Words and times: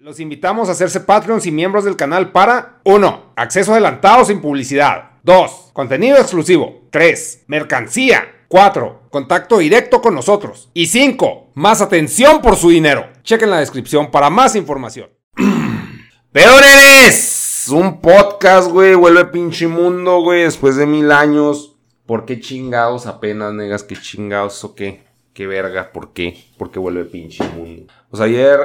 Los 0.00 0.20
invitamos 0.20 0.68
a 0.68 0.72
hacerse 0.72 1.00
Patreons 1.00 1.44
y 1.46 1.50
miembros 1.50 1.82
del 1.82 1.96
canal 1.96 2.30
para 2.30 2.78
1. 2.84 3.32
Acceso 3.34 3.72
adelantado 3.72 4.24
sin 4.24 4.40
publicidad. 4.40 5.10
2. 5.24 5.70
Contenido 5.72 6.18
exclusivo. 6.18 6.86
3. 6.90 7.46
Mercancía. 7.48 8.44
4. 8.46 9.08
Contacto 9.10 9.58
directo 9.58 10.00
con 10.00 10.14
nosotros. 10.14 10.70
Y 10.72 10.86
5. 10.86 11.50
Más 11.54 11.80
atención 11.80 12.40
por 12.40 12.54
su 12.54 12.70
dinero. 12.70 13.08
Chequen 13.24 13.50
la 13.50 13.58
descripción 13.58 14.12
para 14.12 14.30
más 14.30 14.54
información. 14.54 15.10
Peores. 16.30 17.66
Un 17.68 18.00
podcast, 18.00 18.70
güey. 18.70 18.94
Vuelve 18.94 19.24
pinche 19.24 19.66
mundo, 19.66 20.20
güey. 20.20 20.44
Después 20.44 20.76
de 20.76 20.86
mil 20.86 21.10
años. 21.10 21.74
¿Por 22.06 22.24
qué 22.24 22.38
chingados 22.38 23.08
apenas, 23.08 23.52
negas? 23.52 23.82
¿Qué 23.82 23.96
chingados 23.96 24.62
o 24.62 24.76
qué? 24.76 25.02
¿Qué 25.32 25.48
verga? 25.48 25.90
¿Por 25.90 26.12
qué? 26.12 26.44
¿Por 26.56 26.70
qué 26.70 26.78
vuelve 26.78 27.04
pinche 27.04 27.42
mundo? 27.48 27.92
Pues 28.10 28.22
ayer, 28.22 28.60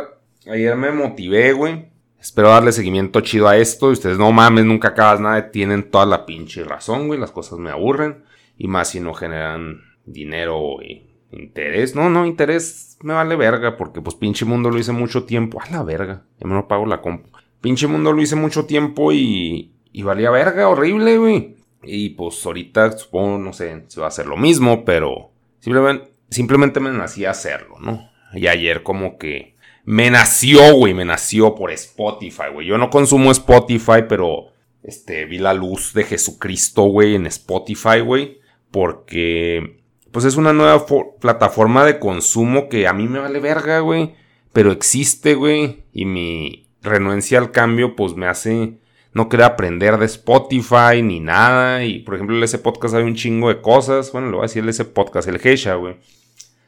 ayer 0.50 0.75
me 0.75 0.91
motivé, 0.91 1.54
güey. 1.54 1.91
Espero 2.20 2.50
darle 2.50 2.71
seguimiento 2.71 3.21
chido 3.21 3.48
a 3.48 3.58
esto. 3.58 3.90
Y 3.90 3.94
ustedes 3.94 4.18
no 4.18 4.31
mames, 4.31 4.66
nunca 4.66 4.90
acabas 4.90 5.20
nada. 5.20 5.52
Tienen 5.52 5.90
toda 5.90 6.05
la 6.05 6.26
pinche 6.26 6.63
razón, 6.63 7.08
güey. 7.08 7.20
Las 7.20 7.31
cosas 7.31 7.59
me 7.59 7.70
aburren. 7.70 8.23
Y 8.58 8.68
más 8.68 8.90
si 8.90 8.99
no 8.99 9.13
generan 9.13 9.82
dinero 10.05 10.82
y 10.82 11.09
interés. 11.32 11.95
No, 11.95 12.09
no, 12.09 12.26
interés 12.26 12.98
me 13.02 13.13
vale 13.13 13.35
verga. 13.35 13.77
Porque 13.77 14.02
pues 14.02 14.16
pinche 14.16 14.45
mundo 14.45 14.70
lo 14.70 14.80
hice 14.80 14.91
mucho 14.91 15.23
tiempo. 15.23 15.62
A 15.62 15.70
la 15.70 15.84
verga. 15.84 16.23
Ya 16.40 16.48
me 16.48 16.55
lo 16.55 16.68
pago 16.68 16.85
la 16.85 17.02
compu. 17.02 17.30
Pinche 17.60 17.88
mundo 17.88 18.12
lo 18.12 18.21
hice 18.21 18.35
mucho 18.35 18.66
tiempo 18.66 19.13
y, 19.13 19.73
y 19.94 20.04
valía 20.04 20.32
verga, 20.32 20.68
horrible, 20.68 21.18
güey. 21.18 21.55
Y 21.84 22.10
pues 22.10 22.46
ahorita 22.46 22.98
supongo, 22.98 23.38
no 23.38 23.54
sé, 23.54 23.84
se 23.88 23.99
va 23.99 24.07
a 24.07 24.10
hacer 24.10 24.26
lo 24.26 24.38
mismo, 24.38 24.84
pero 24.84 25.32
simplemente, 25.60 26.12
simplemente 26.30 26.80
me 26.80 26.91
nací 26.91 27.26
a 27.26 27.32
hacerlo, 27.32 27.77
¿no? 27.80 28.10
Y 28.34 28.48
ayer 28.48 28.84
como 28.84 29.18
que 29.18 29.52
me 29.86 30.10
nació, 30.10 30.76
güey, 30.76 30.94
me 30.94 31.05
nació 31.05 31.55
por 31.55 31.72
Spotify, 31.72 32.44
güey. 32.54 32.68
Yo 32.68 32.78
no 32.78 32.90
consumo 32.90 33.32
Spotify, 33.32 34.04
pero 34.08 34.48
este, 34.82 35.26
vi 35.26 35.40
la 35.40 35.54
luz 35.54 35.94
de 35.94 36.04
Jesucristo, 36.04 36.84
güey, 36.84 37.16
en 37.16 37.27
Spotify, 37.27 37.99
güey. 37.99 38.40
Porque, 38.72 39.82
pues 40.12 40.26
es 40.26 40.35
una 40.35 40.54
nueva 40.54 40.85
plataforma 41.20 41.85
de 41.85 41.99
consumo 41.99 42.70
que 42.70 42.88
a 42.88 42.94
mí 42.94 43.07
me 43.07 43.20
vale 43.20 43.40
verga, 43.40 43.80
güey. 43.80 44.16
Pero 44.54 44.72
existe, 44.72 45.35
güey. 45.35 45.84
Y 45.94 46.05
mi 46.05 46.68
renuencia 46.82 47.38
al 47.40 47.52
cambio, 47.52 47.96
pues 47.96 48.16
me 48.16 48.27
hace 48.27 48.77
no 49.13 49.29
querer 49.29 49.46
aprender 49.46 49.98
de 49.98 50.05
Spotify 50.05 51.02
ni 51.04 51.20
nada. 51.20 51.84
Y 51.84 52.00
por 52.00 52.16
ejemplo, 52.16 52.38
en 52.38 52.44
ese 52.44 52.57
podcast 52.57 52.96
hay 52.96 53.04
un 53.04 53.16
chingo 53.16 53.50
de 53.50 53.62
cosas. 53.62 54.12
Bueno, 54.12 54.29
lo 54.29 54.38
voy 54.38 54.46
a 54.46 54.48
decir 54.48 54.68
ese 54.68 54.85
podcast, 54.85 55.27
el 55.27 55.40
Heisha, 55.44 55.76
güey. 55.76 55.98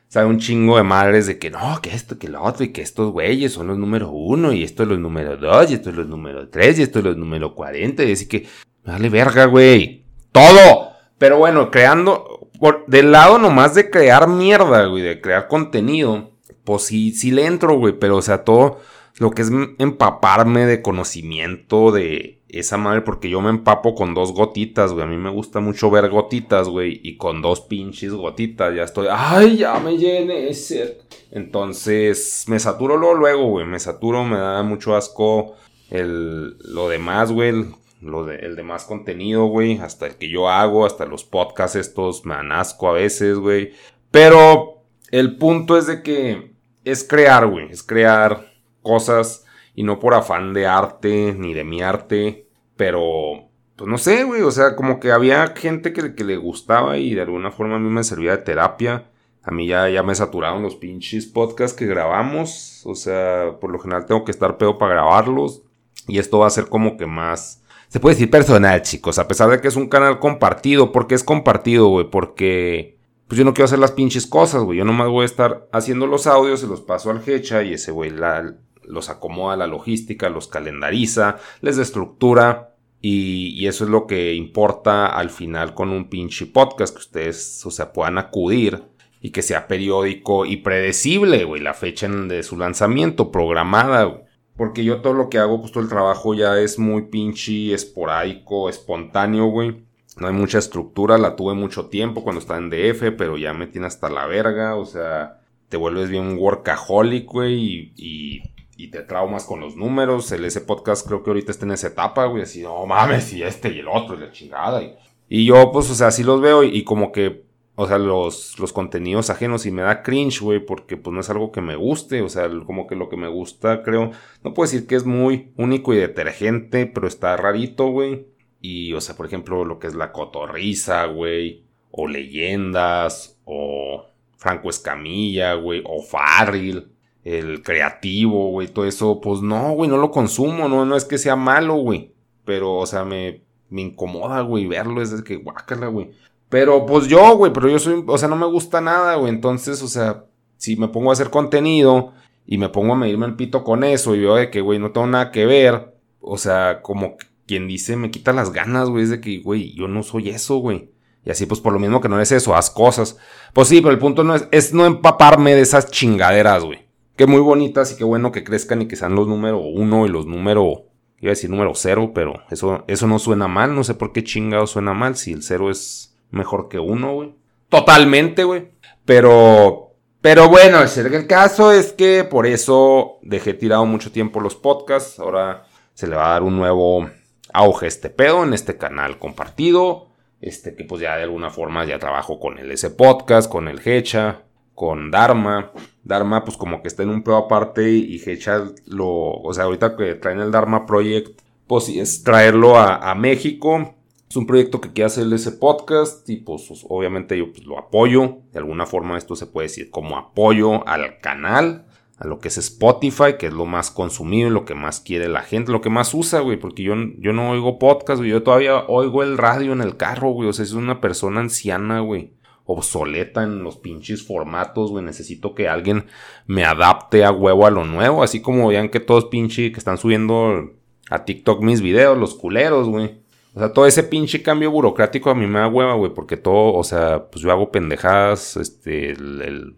Sabe 0.07 0.27
un 0.27 0.39
chingo 0.39 0.77
de 0.77 0.83
madres 0.83 1.27
de 1.27 1.37
que 1.39 1.49
no, 1.49 1.81
que 1.81 1.93
esto, 1.93 2.17
que 2.17 2.29
lo 2.29 2.41
otro, 2.41 2.63
y 2.63 2.69
que 2.71 2.81
estos 2.81 3.11
güeyes 3.11 3.53
son 3.53 3.67
los 3.67 3.77
número 3.77 4.09
uno, 4.11 4.53
y 4.53 4.63
esto 4.63 4.83
es 4.83 4.89
los 4.89 4.99
número 4.99 5.35
dos, 5.37 5.69
y 5.69 5.73
esto 5.73 5.89
es 5.89 5.95
los 5.95 6.07
número 6.07 6.47
tres, 6.49 6.79
y 6.79 6.83
esto 6.83 6.99
es 6.99 7.05
los 7.05 7.17
número 7.17 7.53
cuarenta, 7.53 8.03
y 8.03 8.11
así 8.11 8.27
que, 8.27 8.47
dale 8.83 9.09
verga, 9.09 9.45
güey. 9.45 10.05
Todo. 10.31 10.91
Pero 11.17 11.37
bueno, 11.37 11.71
creando, 11.71 12.49
por, 12.59 12.85
del 12.87 13.11
lado 13.11 13.37
nomás 13.39 13.73
de 13.73 13.89
crear 13.89 14.27
mierda, 14.27 14.85
güey, 14.85 15.03
de 15.03 15.21
crear 15.21 15.47
contenido, 15.47 16.31
pues 16.63 16.83
sí, 16.83 17.11
sí 17.11 17.31
le 17.31 17.45
entro, 17.45 17.77
güey, 17.77 17.97
pero 17.99 18.17
o 18.17 18.21
sea, 18.21 18.43
todo 18.43 18.79
lo 19.17 19.31
que 19.31 19.43
es 19.43 19.51
empaparme 19.79 20.65
de 20.65 20.81
conocimiento 20.81 21.91
de 21.91 22.34
esa 22.49 22.77
madre, 22.77 23.01
porque 23.01 23.29
yo 23.29 23.41
me 23.41 23.49
empapo 23.49 23.95
con 23.95 24.13
dos 24.13 24.31
gotitas, 24.33 24.91
güey. 24.93 25.03
A 25.03 25.09
mí 25.09 25.17
me 25.17 25.29
gusta 25.29 25.59
mucho 25.59 25.89
ver 25.89 26.09
gotitas, 26.09 26.69
güey. 26.69 26.99
Y 27.03 27.17
con 27.17 27.41
dos 27.41 27.61
pinches 27.61 28.13
gotitas 28.13 28.73
ya 28.75 28.83
estoy, 28.83 29.07
ay, 29.09 29.57
ya 29.57 29.79
me 29.79 29.97
llene 29.97 30.49
ese. 30.49 30.99
Entonces, 31.31 32.45
me 32.47 32.59
saturo 32.59 32.97
luego, 32.97 33.15
luego, 33.15 33.49
güey. 33.49 33.65
Me 33.65 33.79
saturo, 33.79 34.23
me 34.23 34.37
da 34.37 34.63
mucho 34.63 34.95
asco 34.95 35.55
el, 35.89 36.57
lo 36.59 36.87
demás, 36.87 37.31
güey. 37.31 37.65
Lo 38.01 38.25
de, 38.25 38.35
el 38.37 38.55
demás 38.55 38.85
contenido, 38.85 39.45
güey. 39.45 39.79
Hasta 39.79 40.05
el 40.05 40.15
que 40.15 40.29
yo 40.29 40.47
hago, 40.47 40.85
hasta 40.85 41.05
los 41.05 41.23
podcasts 41.23 41.75
estos 41.75 42.25
me 42.25 42.35
dan 42.35 42.51
asco 42.51 42.87
a 42.87 42.93
veces, 42.93 43.37
güey. 43.37 43.73
Pero 44.11 44.83
el 45.11 45.37
punto 45.37 45.77
es 45.77 45.87
de 45.87 46.03
que 46.03 46.51
es 46.83 47.03
crear, 47.03 47.47
güey. 47.47 47.71
Es 47.71 47.81
crear 47.81 48.53
cosas 48.81 49.44
y 49.75 49.83
no 49.83 49.99
por 49.99 50.13
afán 50.13 50.53
de 50.53 50.65
arte 50.65 51.35
ni 51.37 51.53
de 51.53 51.63
mi 51.63 51.81
arte, 51.81 52.47
pero 52.75 53.49
pues 53.75 53.89
no 53.89 53.97
sé, 53.97 54.23
güey, 54.23 54.41
o 54.41 54.51
sea, 54.51 54.75
como 54.75 54.99
que 54.99 55.11
había 55.11 55.47
gente 55.55 55.91
que, 55.91 56.23
le 56.23 56.37
gustaba 56.37 56.97
y 56.97 57.13
de 57.13 57.21
alguna 57.21 57.51
forma 57.51 57.75
a 57.75 57.79
mí 57.79 57.89
me 57.89 58.03
servía 58.03 58.31
de 58.31 58.43
terapia. 58.43 59.11
A 59.43 59.51
mí 59.51 59.67
ya, 59.67 59.89
ya 59.89 60.01
me 60.01 60.15
saturaron 60.15 60.63
los 60.63 60.75
pinches 60.75 61.27
podcasts 61.27 61.77
que 61.77 61.85
grabamos, 61.85 62.81
o 62.85 62.95
sea, 62.95 63.57
por 63.59 63.69
lo 63.69 63.79
general 63.79 64.05
tengo 64.05 64.23
que 64.23 64.31
estar 64.31 64.57
pedo 64.57 64.77
para 64.77 64.93
grabarlos 64.93 65.61
y 66.07 66.17
esto 66.17 66.39
va 66.39 66.47
a 66.47 66.51
ser 66.51 66.67
como 66.67 66.97
que 66.97 67.05
más... 67.05 67.61
Se 67.87 67.99
puede 67.99 68.15
decir 68.15 68.31
personal, 68.31 68.81
chicos, 68.81 69.19
a 69.19 69.27
pesar 69.27 69.49
de 69.49 69.61
que 69.61 69.67
es 69.67 69.75
un 69.75 69.87
canal 69.87 70.19
compartido. 70.19 70.91
¿Por 70.91 71.05
qué 71.07 71.15
es 71.15 71.23
compartido, 71.23 71.87
güey? 71.87 72.09
Porque 72.09 72.97
pues 73.27 73.37
yo 73.37 73.45
no 73.45 73.53
quiero 73.53 73.65
hacer 73.65 73.79
las 73.79 73.91
pinches 73.91 74.25
cosas, 74.25 74.63
güey. 74.63 74.79
Yo 74.79 74.85
nomás 74.85 75.09
voy 75.09 75.23
a 75.23 75.25
estar 75.25 75.67
haciendo 75.71 76.07
los 76.07 76.27
audios, 76.27 76.59
se 76.59 76.67
los 76.67 76.81
paso 76.81 77.11
al 77.11 77.21
Hecha 77.25 77.63
y 77.63 77.73
ese 77.73 77.91
güey 77.91 78.09
la, 78.09 78.55
los 78.87 79.09
acomoda 79.09 79.57
la 79.57 79.67
logística, 79.67 80.29
los 80.29 80.47
calendariza, 80.47 81.37
les 81.61 81.77
da 81.77 81.83
estructura. 81.83 82.75
Y, 83.01 83.67
eso 83.67 83.83
es 83.83 83.89
lo 83.89 84.07
que 84.07 84.33
importa 84.33 85.07
al 85.07 85.29
final 85.29 85.75
con 85.75 85.91
un 85.91 86.09
pinche 86.09 86.47
podcast, 86.47 86.95
que 86.95 87.01
ustedes, 87.01 87.65
o 87.65 87.71
sea, 87.71 87.93
puedan 87.93 88.17
acudir 88.17 88.83
y 89.21 89.29
que 89.29 89.41
sea 89.41 89.67
periódico 89.67 90.45
y 90.45 90.57
predecible, 90.57 91.43
güey, 91.45 91.61
la 91.61 91.73
fecha 91.73 92.07
de 92.07 92.43
su 92.43 92.57
lanzamiento, 92.57 93.31
programada, 93.31 94.23
Porque 94.57 94.83
yo 94.83 95.01
todo 95.01 95.13
lo 95.13 95.29
que 95.29 95.37
hago, 95.37 95.59
pues 95.59 95.71
todo 95.71 95.83
el 95.83 95.89
trabajo 95.89 96.33
ya 96.33 96.59
es 96.59 96.79
muy 96.79 97.03
pinche 97.03 97.73
esporádico, 97.73 98.69
espontáneo, 98.69 99.47
güey. 99.47 99.85
No 100.17 100.27
hay 100.27 100.33
mucha 100.33 100.59
estructura, 100.59 101.17
la 101.17 101.35
tuve 101.35 101.53
mucho 101.53 101.87
tiempo 101.87 102.23
cuando 102.23 102.39
estaba 102.39 102.59
en 102.59 102.69
DF, 102.69 103.15
pero 103.17 103.37
ya 103.37 103.53
me 103.53 103.67
tiene 103.67 103.87
hasta 103.87 104.09
la 104.09 104.25
verga, 104.27 104.75
o 104.75 104.85
sea, 104.85 105.41
te 105.69 105.77
vuelves 105.77 106.09
bien 106.09 106.23
un 106.23 106.37
workaholic, 106.37 107.25
güey, 107.25 107.91
y 107.97 108.41
te 108.91 109.01
traumas 109.01 109.45
con 109.45 109.59
los 109.59 109.75
números. 109.75 110.31
El 110.31 110.45
ese 110.45 110.61
podcast 110.61 111.07
creo 111.07 111.23
que 111.23 111.29
ahorita 111.29 111.51
está 111.51 111.65
en 111.65 111.71
esa 111.71 111.87
etapa, 111.87 112.25
güey, 112.25 112.43
así, 112.43 112.61
no 112.61 112.85
mames, 112.85 113.33
y 113.33 113.43
este 113.43 113.69
y 113.71 113.79
el 113.79 113.87
otro, 113.87 114.15
y 114.15 114.19
la 114.19 114.31
chingada. 114.31 114.81
Y, 115.27 115.45
yo, 115.45 115.71
pues, 115.71 115.89
o 115.89 115.95
sea, 115.95 116.07
así 116.07 116.23
los 116.23 116.41
veo 116.41 116.63
y, 116.63 116.83
como 116.83 117.11
que, 117.11 117.45
o 117.75 117.87
sea, 117.87 117.97
los, 117.97 118.59
los 118.59 118.73
contenidos 118.73 119.29
ajenos 119.29 119.65
y 119.65 119.71
me 119.71 119.81
da 119.81 120.03
cringe, 120.03 120.41
güey, 120.41 120.59
porque 120.65 120.97
pues 120.97 121.13
no 121.13 121.21
es 121.21 121.29
algo 121.29 121.51
que 121.51 121.61
me 121.61 121.75
guste, 121.75 122.21
o 122.21 122.29
sea, 122.29 122.49
como 122.65 122.87
que 122.87 122.95
lo 122.95 123.09
que 123.09 123.17
me 123.17 123.27
gusta, 123.27 123.83
creo, 123.83 124.11
no 124.43 124.53
puedo 124.53 124.69
decir 124.69 124.87
que 124.87 124.95
es 124.95 125.05
muy 125.05 125.51
único 125.57 125.93
y 125.93 125.97
detergente, 125.97 126.85
pero 126.85 127.07
está 127.07 127.35
rarito, 127.37 127.87
güey. 127.87 128.27
Y, 128.61 128.93
o 128.93 129.01
sea, 129.01 129.15
por 129.15 129.25
ejemplo, 129.25 129.65
lo 129.65 129.79
que 129.79 129.87
es 129.87 129.95
la 129.95 130.11
cotorriza, 130.11 131.05
güey, 131.05 131.63
o 131.91 132.07
leyendas, 132.07 133.39
o 133.45 134.05
Franco 134.37 134.69
Escamilla, 134.69 135.53
güey, 135.53 135.81
o 135.85 136.01
Farril 136.01 136.94
el 137.25 137.63
creativo, 137.63 138.51
güey, 138.51 138.67
todo 138.67 138.85
eso, 138.85 139.19
pues 139.19 139.41
no, 139.41 139.71
güey, 139.71 139.89
no 139.89 139.97
lo 139.97 140.11
consumo, 140.11 140.69
no, 140.69 140.85
no 140.85 140.95
es 140.95 141.05
que 141.05 141.17
sea 141.17 141.35
malo, 141.35 141.75
güey. 141.75 142.13
Pero, 142.45 142.75
o 142.75 142.85
sea, 142.85 143.03
me, 143.03 143.41
me 143.69 143.81
incomoda, 143.81 144.41
güey, 144.41 144.67
verlo, 144.67 145.01
es 145.01 145.11
que 145.23 145.35
guácala, 145.37 145.87
güey. 145.87 146.11
Pero, 146.49 146.85
pues 146.85 147.07
yo, 147.07 147.35
güey, 147.35 147.51
pero 147.51 147.67
yo 147.67 147.79
soy, 147.79 148.03
o 148.05 148.17
sea, 148.19 148.29
no 148.29 148.35
me 148.35 148.45
gusta 148.45 148.79
nada, 148.79 149.15
güey. 149.15 149.33
Entonces, 149.33 149.81
o 149.81 149.87
sea, 149.87 150.25
si 150.57 150.75
me 150.75 150.87
pongo 150.87 151.09
a 151.09 151.13
hacer 151.13 151.31
contenido 151.31 152.13
y 152.45 152.59
me 152.59 152.69
pongo 152.69 152.93
a 152.93 152.97
medirme 152.97 153.25
el 153.25 153.35
pito 153.35 153.63
con 153.63 153.83
eso 153.83 154.13
y 154.13 154.19
veo 154.19 154.35
de 154.35 154.51
que, 154.51 154.61
güey, 154.61 154.77
no 154.77 154.91
tengo 154.91 155.07
nada 155.07 155.31
que 155.31 155.47
ver, 155.47 155.95
o 156.21 156.37
sea, 156.37 156.83
como 156.83 157.17
quien 157.47 157.67
dice, 157.67 157.95
me 157.95 158.11
quita 158.11 158.33
las 158.33 158.53
ganas, 158.53 158.89
güey, 158.89 159.03
es 159.03 159.09
de 159.09 159.19
que, 159.19 159.39
güey, 159.39 159.73
yo 159.73 159.87
no 159.87 160.03
soy 160.03 160.29
eso, 160.29 160.57
güey. 160.57 160.91
Y 161.25 161.31
así, 161.31 161.47
pues 161.47 161.59
por 161.59 161.73
lo 161.73 161.79
mismo 161.79 162.01
que 162.01 162.09
no 162.09 162.21
es 162.21 162.31
eso, 162.31 162.55
haz 162.55 162.69
cosas. 162.69 163.17
Pues 163.51 163.67
sí, 163.67 163.81
pero 163.81 163.91
el 163.91 163.97
punto 163.97 164.23
no 164.23 164.35
es, 164.35 164.47
es 164.51 164.75
no 164.75 164.85
empaparme 164.85 165.55
de 165.55 165.61
esas 165.61 165.89
chingaderas, 165.89 166.63
güey 166.63 166.84
que 167.15 167.27
muy 167.27 167.41
bonitas 167.41 167.91
y 167.91 167.97
qué 167.97 168.03
bueno 168.03 168.31
que 168.31 168.43
crezcan 168.43 168.81
y 168.81 168.87
que 168.87 168.95
sean 168.95 169.15
los 169.15 169.27
número 169.27 169.59
uno 169.59 170.05
y 170.05 170.09
los 170.09 170.25
número, 170.25 170.85
iba 171.19 171.29
a 171.29 171.35
decir 171.35 171.49
número 171.49 171.71
cero, 171.75 172.11
pero 172.13 172.41
eso, 172.49 172.83
eso 172.87 173.07
no 173.07 173.19
suena 173.19 173.47
mal, 173.47 173.73
no 173.73 173.83
sé 173.83 173.93
por 173.93 174.11
qué 174.11 174.23
chingado 174.23 174.67
suena 174.67 174.93
mal 174.93 175.15
si 175.15 175.33
el 175.33 175.43
cero 175.43 175.71
es 175.71 176.17
mejor 176.31 176.67
que 176.67 176.79
uno, 176.79 177.13
güey. 177.13 177.35
Totalmente, 177.69 178.43
güey. 178.43 178.71
Pero, 179.05 179.91
pero 180.21 180.49
bueno, 180.49 180.79
el 180.81 181.27
caso 181.27 181.71
es 181.71 181.93
que 181.93 182.23
por 182.23 182.45
eso 182.45 183.19
dejé 183.21 183.53
tirado 183.53 183.85
mucho 183.85 184.11
tiempo 184.11 184.41
los 184.41 184.55
podcasts, 184.55 185.19
ahora 185.19 185.65
se 185.93 186.07
le 186.07 186.15
va 186.15 186.27
a 186.27 186.33
dar 186.33 186.43
un 186.43 186.57
nuevo 186.57 187.09
auge 187.53 187.85
a 187.85 187.87
este 187.87 188.09
pedo 188.09 188.43
en 188.43 188.53
este 188.53 188.77
canal 188.77 189.17
compartido. 189.17 190.09
Este 190.41 190.75
que 190.75 190.83
pues 190.83 191.01
ya 191.01 191.15
de 191.15 191.23
alguna 191.23 191.49
forma 191.49 191.85
ya 191.85 191.97
trabajo 191.97 192.39
con 192.39 192.59
el 192.59 192.69
S 192.71 192.89
Podcast, 192.91 193.49
con 193.49 193.67
el 193.67 193.81
Hecha, 193.83 194.43
con 194.75 195.09
Dharma. 195.09 195.71
Dharma, 196.03 196.45
pues 196.45 196.57
como 196.57 196.81
que 196.81 196.87
está 196.87 197.01
en 197.01 197.09
un 197.09 197.23
pedo 197.23 197.37
aparte 197.37 197.89
y 197.89 198.21
Hecha 198.23 198.65
lo. 198.85 199.07
O 199.07 199.53
sea, 199.53 199.63
ahorita 199.63 199.95
que 199.95 200.13
traen 200.15 200.39
el 200.39 200.51
Dharma 200.51 200.85
Project, 200.85 201.41
pues 201.65 201.89
es 201.89 202.23
traerlo 202.23 202.77
a, 202.77 203.15
México. 203.15 203.95
Es 204.29 204.35
un 204.35 204.45
proyecto 204.45 204.81
que 204.81 204.91
quiere 204.91 205.07
hacer 205.07 205.31
ese 205.33 205.51
podcast 205.51 206.27
y 206.29 206.37
pues, 206.37 206.65
pues 206.67 206.85
obviamente 206.89 207.37
yo 207.37 207.51
pues, 207.51 207.65
lo 207.65 207.79
apoyo. 207.79 208.39
De 208.51 208.59
alguna 208.59 208.85
forma 208.85 209.17
esto 209.17 209.35
se 209.35 209.47
puede 209.47 209.67
decir 209.67 209.89
como 209.89 210.17
apoyo 210.17 210.87
al 210.87 211.19
canal. 211.19 211.85
a 212.17 212.27
lo 212.27 212.39
que 212.39 212.47
es 212.47 212.57
Spotify, 212.57 213.35
que 213.37 213.47
es 213.47 213.53
lo 213.53 213.65
más 213.65 213.91
consumido, 213.91 214.49
lo 214.49 214.63
que 214.63 214.73
más 214.73 215.01
quiere 215.01 215.27
la 215.27 215.41
gente, 215.41 215.71
lo 215.71 215.81
que 215.81 215.89
más 215.89 216.13
usa, 216.13 216.39
güey, 216.39 216.57
porque 216.57 216.81
yo, 216.81 216.93
yo 217.17 217.33
no 217.33 217.49
oigo 217.49 217.77
podcast, 217.77 218.19
güey, 218.19 218.31
yo 218.31 218.41
todavía 218.41 218.85
oigo 218.87 219.21
el 219.21 219.37
radio 219.37 219.73
en 219.73 219.81
el 219.81 219.97
carro, 219.97 220.29
güey, 220.29 220.47
o 220.47 220.53
sea, 220.53 220.63
es 220.63 220.71
una 220.71 221.01
persona 221.01 221.41
anciana, 221.41 221.99
güey, 221.99 222.31
obsoleta 222.65 223.43
en 223.43 223.63
los 223.63 223.77
pinches 223.77 224.25
formatos, 224.25 224.91
güey, 224.91 225.05
necesito 225.05 225.53
que 225.53 225.67
alguien 225.67 226.07
me 226.47 226.65
adapte 226.65 227.23
a 227.23 227.31
huevo 227.31 227.65
a 227.65 227.71
lo 227.71 227.85
nuevo, 227.85 228.23
así 228.23 228.41
como 228.41 228.67
vean 228.67 228.89
que 228.89 228.99
todos 228.99 229.25
pinches 229.25 229.71
que 229.71 229.79
están 229.79 229.97
subiendo 229.97 230.71
a 231.09 231.25
TikTok 231.25 231.61
mis 231.61 231.81
videos, 231.81 232.17
los 232.17 232.35
culeros, 232.35 232.89
güey. 232.89 233.19
O 233.53 233.59
sea, 233.59 233.71
todo 233.71 233.85
ese 233.85 234.03
pinche 234.03 234.41
cambio 234.41 234.69
burocrático 234.69 235.29
a 235.29 235.35
mí 235.35 235.47
me 235.47 235.59
da 235.59 235.67
hueva, 235.67 235.93
güey, 235.93 236.13
porque 236.13 236.35
todo, 236.35 236.73
o 236.73 236.83
sea, 236.83 237.27
pues 237.31 237.41
yo 237.41 237.51
hago 237.51 237.71
pendejadas, 237.71 238.57
este, 238.57 239.15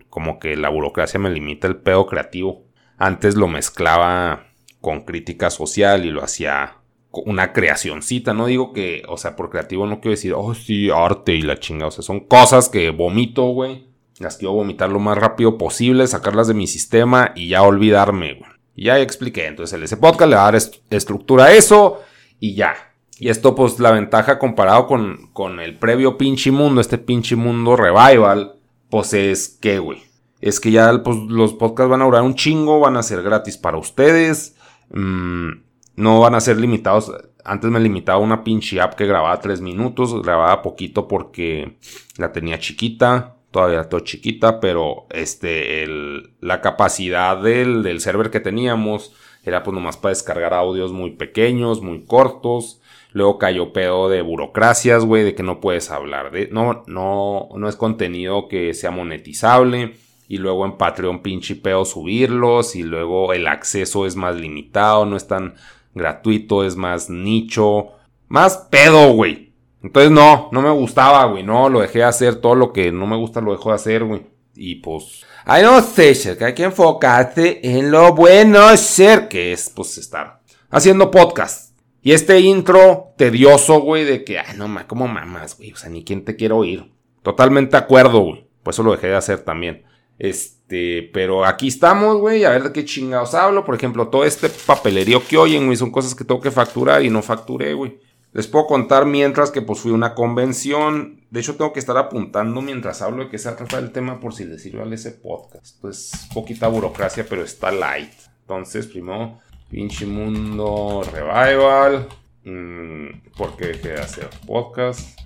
como 0.10 0.40
que 0.40 0.56
la 0.56 0.70
burocracia 0.70 1.20
me 1.20 1.30
limita 1.30 1.68
el 1.68 1.76
pedo 1.76 2.08
creativo. 2.08 2.64
Antes 2.98 3.36
lo 3.36 3.48
mezclaba 3.48 4.48
con 4.82 5.02
crítica 5.02 5.52
social 5.52 6.06
y 6.06 6.12
lo 6.12 6.24
hacía 6.24 6.78
una 7.26 7.54
creacioncita, 7.54 8.34
no 8.34 8.46
digo 8.46 8.74
que, 8.74 9.04
o 9.08 9.18
sea, 9.18 9.36
por 9.36 9.50
creativo 9.50 9.86
no 9.86 10.00
quiero 10.00 10.12
decir, 10.12 10.34
oh 10.36 10.54
sí, 10.54 10.90
arte 10.90 11.36
y 11.36 11.42
la 11.42 11.60
chinga, 11.60 11.88
o 11.88 11.92
sea, 11.92 12.04
son 12.04 12.22
cosas 12.22 12.70
que 12.70 12.90
vomito, 12.90 13.44
güey. 13.48 13.88
Las 14.20 14.38
quiero 14.38 14.54
vomitar 14.54 14.90
lo 14.90 15.00
más 15.00 15.18
rápido 15.18 15.58
posible, 15.58 16.08
sacarlas 16.08 16.48
de 16.48 16.56
mi 16.56 16.66
sistema 16.66 17.34
y 17.36 17.50
ya 17.50 17.62
olvidarme, 17.62 18.34
güey. 18.34 18.52
Ya 18.76 19.00
expliqué, 19.00 19.48
entonces 19.48 19.74
el 19.74 19.84
ese 19.84 19.98
podcast 19.98 20.30
le 20.30 20.36
va 20.36 20.48
a 20.48 20.52
dar 20.52 20.62
estructura 20.90 21.46
a 21.46 21.54
eso 21.54 22.00
y 22.40 22.56
ya. 22.56 22.76
Y 23.20 23.30
esto, 23.30 23.56
pues, 23.56 23.80
la 23.80 23.92
ventaja 23.92 24.38
comparado 24.38 24.86
con, 24.86 25.32
con 25.34 25.60
el 25.60 25.78
previo 25.78 26.18
pinche 26.18 26.52
mundo, 26.52 26.82
este 26.82 27.00
pinche 27.00 27.36
mundo 27.36 27.76
revival, 27.76 28.54
pues 28.90 29.14
es 29.14 29.50
que, 29.50 29.80
güey. 29.80 30.04
Es 30.40 30.60
que 30.60 30.72
ya 30.72 31.02
pues, 31.04 31.18
los 31.18 31.54
podcasts 31.54 31.90
van 31.90 32.02
a 32.02 32.06
durar 32.06 32.22
un 32.22 32.36
chingo, 32.36 32.80
van 32.80 32.98
a 32.98 33.04
ser 33.04 33.24
gratis 33.24 33.58
para 33.58 33.78
ustedes. 33.78 34.56
Mm, 34.90 35.67
no 35.98 36.20
van 36.20 36.36
a 36.36 36.40
ser 36.40 36.58
limitados. 36.58 37.12
Antes 37.44 37.72
me 37.72 37.80
limitaba 37.80 38.20
una 38.20 38.44
pinche 38.44 38.80
app 38.80 38.94
que 38.94 39.08
grababa 39.08 39.42
3 39.42 39.62
minutos. 39.62 40.22
Grababa 40.22 40.62
poquito 40.62 41.08
porque 41.08 41.78
la 42.18 42.32
tenía 42.32 42.60
chiquita. 42.60 43.36
Todavía 43.52 43.90
todo 43.90 44.02
chiquita. 44.02 44.60
Pero 44.60 45.08
este, 45.10 45.84
el, 45.84 46.36
la 46.40 46.62
capacidad 46.62 47.42
del, 47.42 47.82
del 47.82 48.00
server 48.00 48.30
que 48.30 48.40
teníamos 48.40 49.14
era 49.44 49.64
pues 49.64 49.74
nomás 49.74 49.98
para 49.98 50.12
descargar 50.12 50.54
audios 50.54 50.92
muy 50.92 51.12
pequeños, 51.12 51.82
muy 51.82 52.04
cortos. 52.06 52.80
Luego 53.12 53.40
cayó 53.40 53.74
pedo 53.74 54.08
de 54.08 54.22
burocracias, 54.22 55.04
güey, 55.04 55.24
de 55.24 55.34
que 55.34 55.42
no 55.42 55.60
puedes 55.60 55.90
hablar 55.90 56.30
de... 56.30 56.50
No, 56.52 56.84
no, 56.86 57.50
no 57.56 57.70
es 57.70 57.76
contenido 57.76 58.48
que 58.48 58.76
sea 58.76 58.92
monetizable. 58.92 59.96
Y 60.28 60.38
luego 60.38 60.66
en 60.66 60.78
Patreon 60.78 61.24
pinche 61.24 61.56
pedo 61.56 61.86
subirlos. 61.86 62.76
Y 62.76 62.84
luego 62.84 63.34
el 63.34 63.48
acceso 63.48 64.06
es 64.06 64.16
más 64.16 64.36
limitado, 64.36 65.08
no 65.08 65.18
es 65.18 65.26
tan 65.26 65.56
gratuito, 65.98 66.64
es 66.64 66.76
más 66.76 67.10
nicho. 67.10 67.90
Más 68.28 68.58
pedo, 68.70 69.14
güey. 69.14 69.54
Entonces 69.84 70.12
no, 70.12 70.50
no 70.52 70.62
me 70.62 70.72
gustaba, 70.72 71.26
güey. 71.26 71.44
No, 71.44 71.70
lo 71.70 71.82
dejé 71.82 72.00
de 72.00 72.06
hacer. 72.06 72.36
Todo 72.36 72.56
lo 72.56 72.74
que 72.74 72.92
no 72.92 73.08
me 73.08 73.16
gusta 73.18 73.42
lo 73.42 73.52
dejo 73.52 73.70
de 73.70 73.76
hacer, 73.76 74.04
güey. 74.04 74.26
Y 74.56 74.76
pues... 74.76 75.26
Ay, 75.46 75.64
no 75.64 75.82
sé, 75.82 76.38
que 76.38 76.44
hay 76.44 76.54
que 76.54 76.64
enfocarse 76.64 77.62
en 77.64 77.90
lo 77.90 78.14
bueno 78.14 78.76
ser, 78.76 79.30
que 79.30 79.54
es 79.54 79.70
pues 79.70 79.98
estar 79.98 80.42
haciendo 80.70 81.10
podcast 81.10 81.68
y 82.08 82.14
este 82.14 82.40
intro 82.40 83.14
tedioso, 83.18 83.82
güey, 83.82 84.06
de 84.06 84.24
que, 84.24 84.40
ay, 84.40 84.56
no, 84.56 84.70
ma, 84.70 84.88
¿cómo 84.88 85.10
mamas, 85.10 85.58
güey? 85.58 85.74
O 85.74 85.76
sea, 85.76 85.90
ni 85.90 86.06
quién 86.06 86.24
te 86.24 86.38
quiero 86.38 86.56
oír. 86.56 86.90
Totalmente 87.22 87.72
de 87.72 87.84
acuerdo, 87.84 88.22
güey. 88.22 88.48
Por 88.64 88.74
eso 88.74 88.82
lo 88.82 88.94
dejé 88.94 89.08
de 89.08 89.18
hacer 89.18 89.40
también. 89.40 89.84
Este, 90.20 91.10
pero 91.14 91.46
aquí 91.46 91.68
estamos, 91.68 92.18
güey, 92.18 92.44
a 92.44 92.50
ver 92.50 92.64
de 92.64 92.74
qué 92.74 92.86
chingados 92.86 93.34
hablo. 93.34 93.64
Por 93.64 93.76
ejemplo, 93.76 94.08
todo 94.08 94.24
este 94.24 94.50
papelerío 94.50 95.26
que 95.26 95.38
oyen, 95.38 95.66
güey, 95.66 95.78
son 95.78 95.92
cosas 95.92 96.16
que 96.16 96.24
tengo 96.24 96.42
que 96.42 96.52
facturar 96.52 97.04
y 97.04 97.10
no 97.10 97.22
facturé, 97.22 97.74
güey. 97.74 98.00
Les 98.34 98.46
puedo 98.46 98.68
contar 98.68 99.06
mientras 99.06 99.52
que 99.52 99.62
pues 99.62 99.80
fui 99.80 99.92
a 99.92 99.96
una 99.96 100.14
convención. 100.14 101.22
De 101.32 101.40
hecho, 101.40 101.56
tengo 101.56 101.74
que 101.74 101.80
estar 101.80 101.98
apuntando 101.98 102.62
mientras 102.62 103.02
hablo 103.02 103.24
de 103.24 103.30
que 103.30 103.38
se 103.38 103.52
trata 103.54 103.80
el 103.80 103.92
tema 103.92 104.20
por 104.20 104.34
si 104.34 104.46
les 104.46 104.62
sirve 104.62 104.84
a 104.84 104.94
ese 104.94 105.12
podcast. 105.12 105.80
Pues 105.82 106.12
poquita 106.34 106.68
burocracia, 106.68 107.26
pero 107.28 107.44
está 107.44 107.72
light. 107.72 108.12
Entonces, 108.42 108.86
primero 108.86 109.40
Pinche 109.70 110.06
Mundo 110.06 111.04
Revival. 111.12 112.08
Mm, 112.44 113.32
¿Por 113.36 113.58
qué 113.58 113.68
dejé 113.68 113.90
de 113.90 114.02
hacer 114.02 114.30
podcast? 114.46 115.20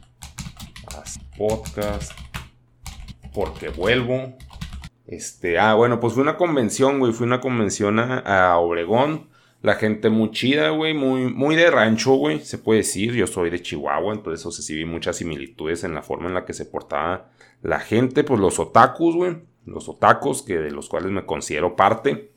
Podcast. 1.37 2.11
Porque 3.33 3.69
vuelvo. 3.69 4.37
Este, 5.11 5.59
ah, 5.59 5.73
bueno, 5.73 5.99
pues 5.99 6.13
fue 6.13 6.23
una 6.23 6.37
convención, 6.37 6.99
güey. 6.99 7.11
Fue 7.11 7.27
una 7.27 7.41
convención 7.41 7.99
a, 7.99 8.57
Obregón. 8.57 9.27
La 9.61 9.75
gente 9.75 10.09
muy 10.09 10.31
chida, 10.31 10.69
güey. 10.69 10.93
Muy, 10.93 11.25
muy 11.25 11.57
de 11.57 11.69
rancho, 11.69 12.13
güey. 12.13 12.39
Se 12.39 12.57
puede 12.57 12.77
decir. 12.79 13.13
Yo 13.13 13.27
soy 13.27 13.49
de 13.49 13.61
Chihuahua. 13.61 14.13
Entonces, 14.13 14.45
o 14.45 14.51
sea, 14.51 14.63
sí 14.63 14.73
vi 14.73 14.85
muchas 14.85 15.17
similitudes 15.17 15.83
en 15.83 15.93
la 15.93 16.01
forma 16.01 16.29
en 16.29 16.33
la 16.33 16.45
que 16.45 16.53
se 16.53 16.65
portaba 16.65 17.29
la 17.61 17.81
gente. 17.81 18.23
Pues 18.23 18.39
los 18.39 18.57
otakus, 18.57 19.15
güey. 19.15 19.35
Los 19.65 19.89
otakus, 19.89 20.43
que 20.43 20.57
de 20.57 20.71
los 20.71 20.87
cuales 20.87 21.11
me 21.11 21.25
considero 21.25 21.75
parte. 21.75 22.31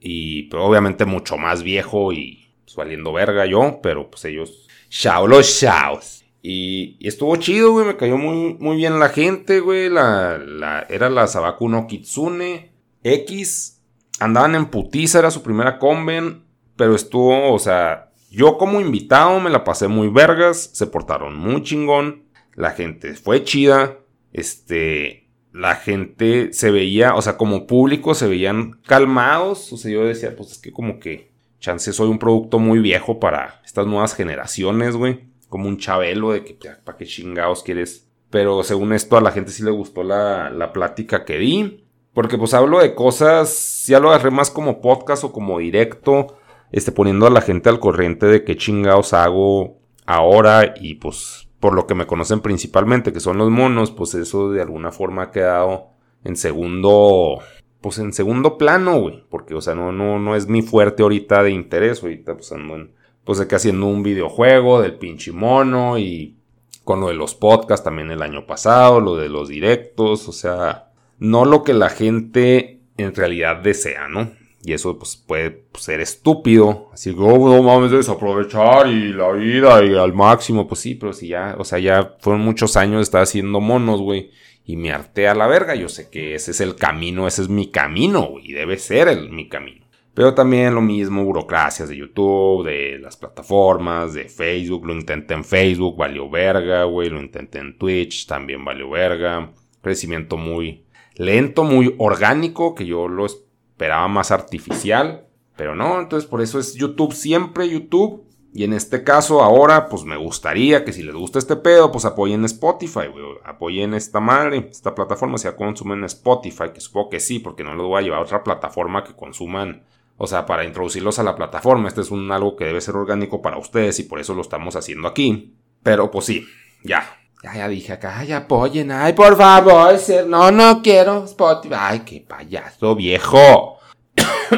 Y 0.00 0.48
pero 0.50 0.64
obviamente 0.64 1.04
mucho 1.04 1.38
más 1.38 1.62
viejo 1.62 2.12
y 2.12 2.48
pues, 2.64 2.74
valiendo 2.74 3.12
verga 3.12 3.46
yo, 3.46 3.78
pero 3.80 4.10
pues 4.10 4.24
ellos, 4.24 4.68
chao 4.88 5.28
los 5.28 5.60
chaos. 5.60 6.24
Y, 6.48 6.96
estuvo 7.00 7.34
chido, 7.34 7.72
güey, 7.72 7.84
me 7.84 7.96
cayó 7.96 8.16
muy, 8.16 8.54
muy 8.60 8.76
bien 8.76 9.00
la 9.00 9.08
gente, 9.08 9.58
güey. 9.58 9.88
La, 9.88 10.86
era 10.88 11.10
la 11.10 11.26
Sabaku 11.26 11.68
no 11.68 11.88
Kitsune 11.88 12.70
X. 13.02 13.82
Andaban 14.20 14.54
en 14.54 14.66
putiza, 14.66 15.18
era 15.18 15.32
su 15.32 15.42
primera 15.42 15.80
conven. 15.80 16.44
Pero 16.76 16.94
estuvo, 16.94 17.52
o 17.52 17.58
sea, 17.58 18.12
yo 18.30 18.58
como 18.58 18.80
invitado 18.80 19.40
me 19.40 19.50
la 19.50 19.64
pasé 19.64 19.88
muy 19.88 20.06
vergas. 20.06 20.70
Se 20.72 20.86
portaron 20.86 21.36
muy 21.36 21.64
chingón. 21.64 22.22
La 22.54 22.70
gente 22.70 23.14
fue 23.14 23.42
chida. 23.42 23.98
Este, 24.32 25.28
la 25.52 25.74
gente 25.74 26.52
se 26.52 26.70
veía, 26.70 27.16
o 27.16 27.22
sea, 27.22 27.36
como 27.36 27.66
público 27.66 28.14
se 28.14 28.28
veían 28.28 28.78
calmados. 28.86 29.72
O 29.72 29.76
sea, 29.76 29.90
yo 29.90 30.04
decía, 30.04 30.36
pues 30.36 30.52
es 30.52 30.58
que 30.58 30.70
como 30.70 31.00
que 31.00 31.32
chance 31.58 31.92
soy 31.92 32.08
un 32.08 32.20
producto 32.20 32.60
muy 32.60 32.78
viejo 32.78 33.18
para 33.18 33.60
estas 33.64 33.88
nuevas 33.88 34.14
generaciones, 34.14 34.94
güey. 34.94 35.34
Como 35.56 35.70
un 35.70 35.78
chabelo 35.78 36.32
de 36.32 36.44
que, 36.44 36.54
¿para 36.84 36.98
qué 36.98 37.06
chingados 37.06 37.62
quieres? 37.62 38.06
Pero 38.28 38.62
según 38.62 38.92
esto 38.92 39.16
a 39.16 39.22
la 39.22 39.30
gente 39.30 39.50
sí 39.52 39.62
le 39.62 39.70
gustó 39.70 40.02
la, 40.02 40.50
la 40.50 40.70
plática 40.70 41.24
que 41.24 41.38
di. 41.38 41.82
Porque 42.12 42.36
pues 42.36 42.52
hablo 42.52 42.80
de 42.80 42.94
cosas, 42.94 43.86
ya 43.86 43.98
lo 43.98 44.10
agarré 44.10 44.30
más 44.30 44.50
como 44.50 44.82
podcast 44.82 45.24
o 45.24 45.32
como 45.32 45.58
directo. 45.58 46.36
Este, 46.72 46.92
poniendo 46.92 47.26
a 47.26 47.30
la 47.30 47.40
gente 47.40 47.70
al 47.70 47.80
corriente 47.80 48.26
de 48.26 48.44
qué 48.44 48.54
chingados 48.54 49.14
hago 49.14 49.78
ahora 50.04 50.74
y 50.78 50.96
pues 50.96 51.48
por 51.58 51.72
lo 51.72 51.86
que 51.86 51.94
me 51.94 52.06
conocen 52.06 52.40
principalmente, 52.40 53.14
que 53.14 53.20
son 53.20 53.38
los 53.38 53.48
monos, 53.48 53.92
pues 53.92 54.12
eso 54.12 54.50
de 54.50 54.60
alguna 54.60 54.92
forma 54.92 55.22
ha 55.22 55.30
quedado 55.30 55.86
en 56.22 56.36
segundo, 56.36 57.38
pues 57.80 57.96
en 57.96 58.12
segundo 58.12 58.58
plano, 58.58 59.00
güey, 59.00 59.24
porque, 59.30 59.54
o 59.54 59.62
sea, 59.62 59.74
no, 59.74 59.90
no, 59.90 60.18
no 60.18 60.36
es 60.36 60.48
mi 60.48 60.60
fuerte 60.60 61.02
ahorita 61.02 61.42
de 61.42 61.52
interés, 61.52 62.02
ahorita 62.02 62.34
pues 62.34 62.52
ando 62.52 62.74
en, 62.74 62.95
pues 63.26 63.40
de 63.40 63.48
que 63.48 63.56
haciendo 63.56 63.86
un 63.86 64.04
videojuego 64.04 64.80
del 64.80 64.94
pinche 64.94 65.32
mono 65.32 65.98
y 65.98 66.36
con 66.84 67.00
lo 67.00 67.08
de 67.08 67.14
los 67.14 67.34
podcasts 67.34 67.84
también 67.84 68.12
el 68.12 68.22
año 68.22 68.46
pasado, 68.46 69.00
lo 69.00 69.16
de 69.16 69.28
los 69.28 69.48
directos, 69.48 70.28
o 70.28 70.32
sea, 70.32 70.92
no 71.18 71.44
lo 71.44 71.64
que 71.64 71.74
la 71.74 71.90
gente 71.90 72.78
en 72.96 73.14
realidad 73.14 73.56
desea, 73.56 74.06
¿no? 74.08 74.30
Y 74.64 74.72
eso 74.72 74.96
pues, 74.96 75.16
puede 75.16 75.64
ser 75.74 76.00
estúpido. 76.00 76.88
Así 76.92 77.12
que, 77.14 77.20
oh, 77.20 77.48
no 77.48 77.62
mames, 77.62 77.90
desaprovechar 77.90 78.88
y 78.88 79.12
la 79.12 79.30
vida 79.32 79.84
y 79.84 79.96
al 79.96 80.12
máximo. 80.12 80.66
Pues 80.66 80.80
sí, 80.80 80.94
pero 80.94 81.12
si 81.12 81.28
ya, 81.28 81.54
o 81.58 81.64
sea, 81.64 81.78
ya 81.78 82.16
fueron 82.20 82.42
muchos 82.42 82.76
años 82.76 82.96
de 82.96 83.02
estar 83.02 83.22
haciendo 83.22 83.60
monos, 83.60 84.00
güey. 84.00 84.30
Y 84.64 84.76
me 84.76 84.90
harté 84.90 85.28
a 85.28 85.36
la 85.36 85.46
verga. 85.46 85.76
Yo 85.76 85.88
sé 85.88 86.10
que 86.10 86.34
ese 86.34 86.50
es 86.50 86.60
el 86.60 86.74
camino, 86.74 87.28
ese 87.28 87.42
es 87.42 87.48
mi 87.48 87.70
camino, 87.70 88.22
güey. 88.22 88.50
Y 88.50 88.52
debe 88.54 88.76
ser 88.78 89.06
el, 89.06 89.30
mi 89.30 89.48
camino. 89.48 89.85
Pero 90.16 90.32
también 90.32 90.74
lo 90.74 90.80
mismo, 90.80 91.22
burocracias 91.24 91.90
de 91.90 91.98
YouTube, 91.98 92.64
de 92.64 92.98
las 92.98 93.18
plataformas, 93.18 94.14
de 94.14 94.30
Facebook. 94.30 94.86
Lo 94.86 94.94
intenté 94.94 95.34
en 95.34 95.44
Facebook, 95.44 95.94
valió 95.94 96.30
verga, 96.30 96.84
güey. 96.84 97.10
Lo 97.10 97.20
intenté 97.20 97.58
en 97.58 97.76
Twitch, 97.76 98.26
también 98.26 98.64
valió 98.64 98.88
verga. 98.88 99.52
Crecimiento 99.82 100.38
muy 100.38 100.86
lento, 101.16 101.64
muy 101.64 101.94
orgánico, 101.98 102.74
que 102.74 102.86
yo 102.86 103.08
lo 103.08 103.26
esperaba 103.26 104.08
más 104.08 104.30
artificial, 104.30 105.26
pero 105.54 105.74
no, 105.74 106.00
entonces 106.00 106.26
por 106.26 106.40
eso 106.40 106.58
es 106.58 106.74
YouTube 106.74 107.12
siempre 107.12 107.68
YouTube. 107.68 108.24
Y 108.54 108.64
en 108.64 108.72
este 108.72 109.04
caso 109.04 109.42
ahora, 109.42 109.86
pues 109.90 110.04
me 110.04 110.16
gustaría 110.16 110.82
que 110.82 110.94
si 110.94 111.02
les 111.02 111.14
gusta 111.14 111.38
este 111.38 111.56
pedo, 111.56 111.92
pues 111.92 112.06
apoyen 112.06 112.42
Spotify, 112.46 113.00
Apoyen 113.44 113.92
esta 113.92 114.18
madre, 114.18 114.68
esta 114.70 114.94
plataforma, 114.94 115.36
si 115.36 115.44
ya 115.44 115.56
consumen 115.56 116.04
Spotify, 116.04 116.70
que 116.72 116.80
supongo 116.80 117.10
que 117.10 117.20
sí, 117.20 117.38
porque 117.38 117.64
no 117.64 117.74
los 117.74 117.86
voy 117.86 118.00
a 118.00 118.02
llevar 118.02 118.20
a 118.20 118.22
otra 118.22 118.42
plataforma 118.42 119.04
que 119.04 119.14
consuman. 119.14 119.84
O 120.18 120.26
sea, 120.26 120.46
para 120.46 120.64
introducirlos 120.64 121.18
a 121.18 121.22
la 121.22 121.36
plataforma, 121.36 121.88
este 121.88 122.00
es 122.00 122.10
un 122.10 122.30
algo 122.32 122.56
que 122.56 122.64
debe 122.64 122.80
ser 122.80 122.96
orgánico 122.96 123.42
para 123.42 123.58
ustedes 123.58 123.98
y 124.00 124.04
por 124.04 124.18
eso 124.20 124.34
lo 124.34 124.42
estamos 124.42 124.76
haciendo 124.76 125.08
aquí. 125.08 125.54
Pero 125.82 126.10
pues 126.10 126.24
sí, 126.26 126.46
ya, 126.82 127.06
ya, 127.42 127.54
ya 127.54 127.68
dije 127.68 127.92
acá, 127.92 128.18
ay, 128.18 128.32
apoyen, 128.32 128.90
ay, 128.90 129.12
por 129.12 129.36
favor, 129.36 129.94
no, 130.26 130.50
no 130.50 130.82
quiero 130.82 131.24
Spotify. 131.24 131.74
Ay, 131.78 132.00
qué 132.00 132.24
payaso 132.26 132.94
viejo. 132.94 133.78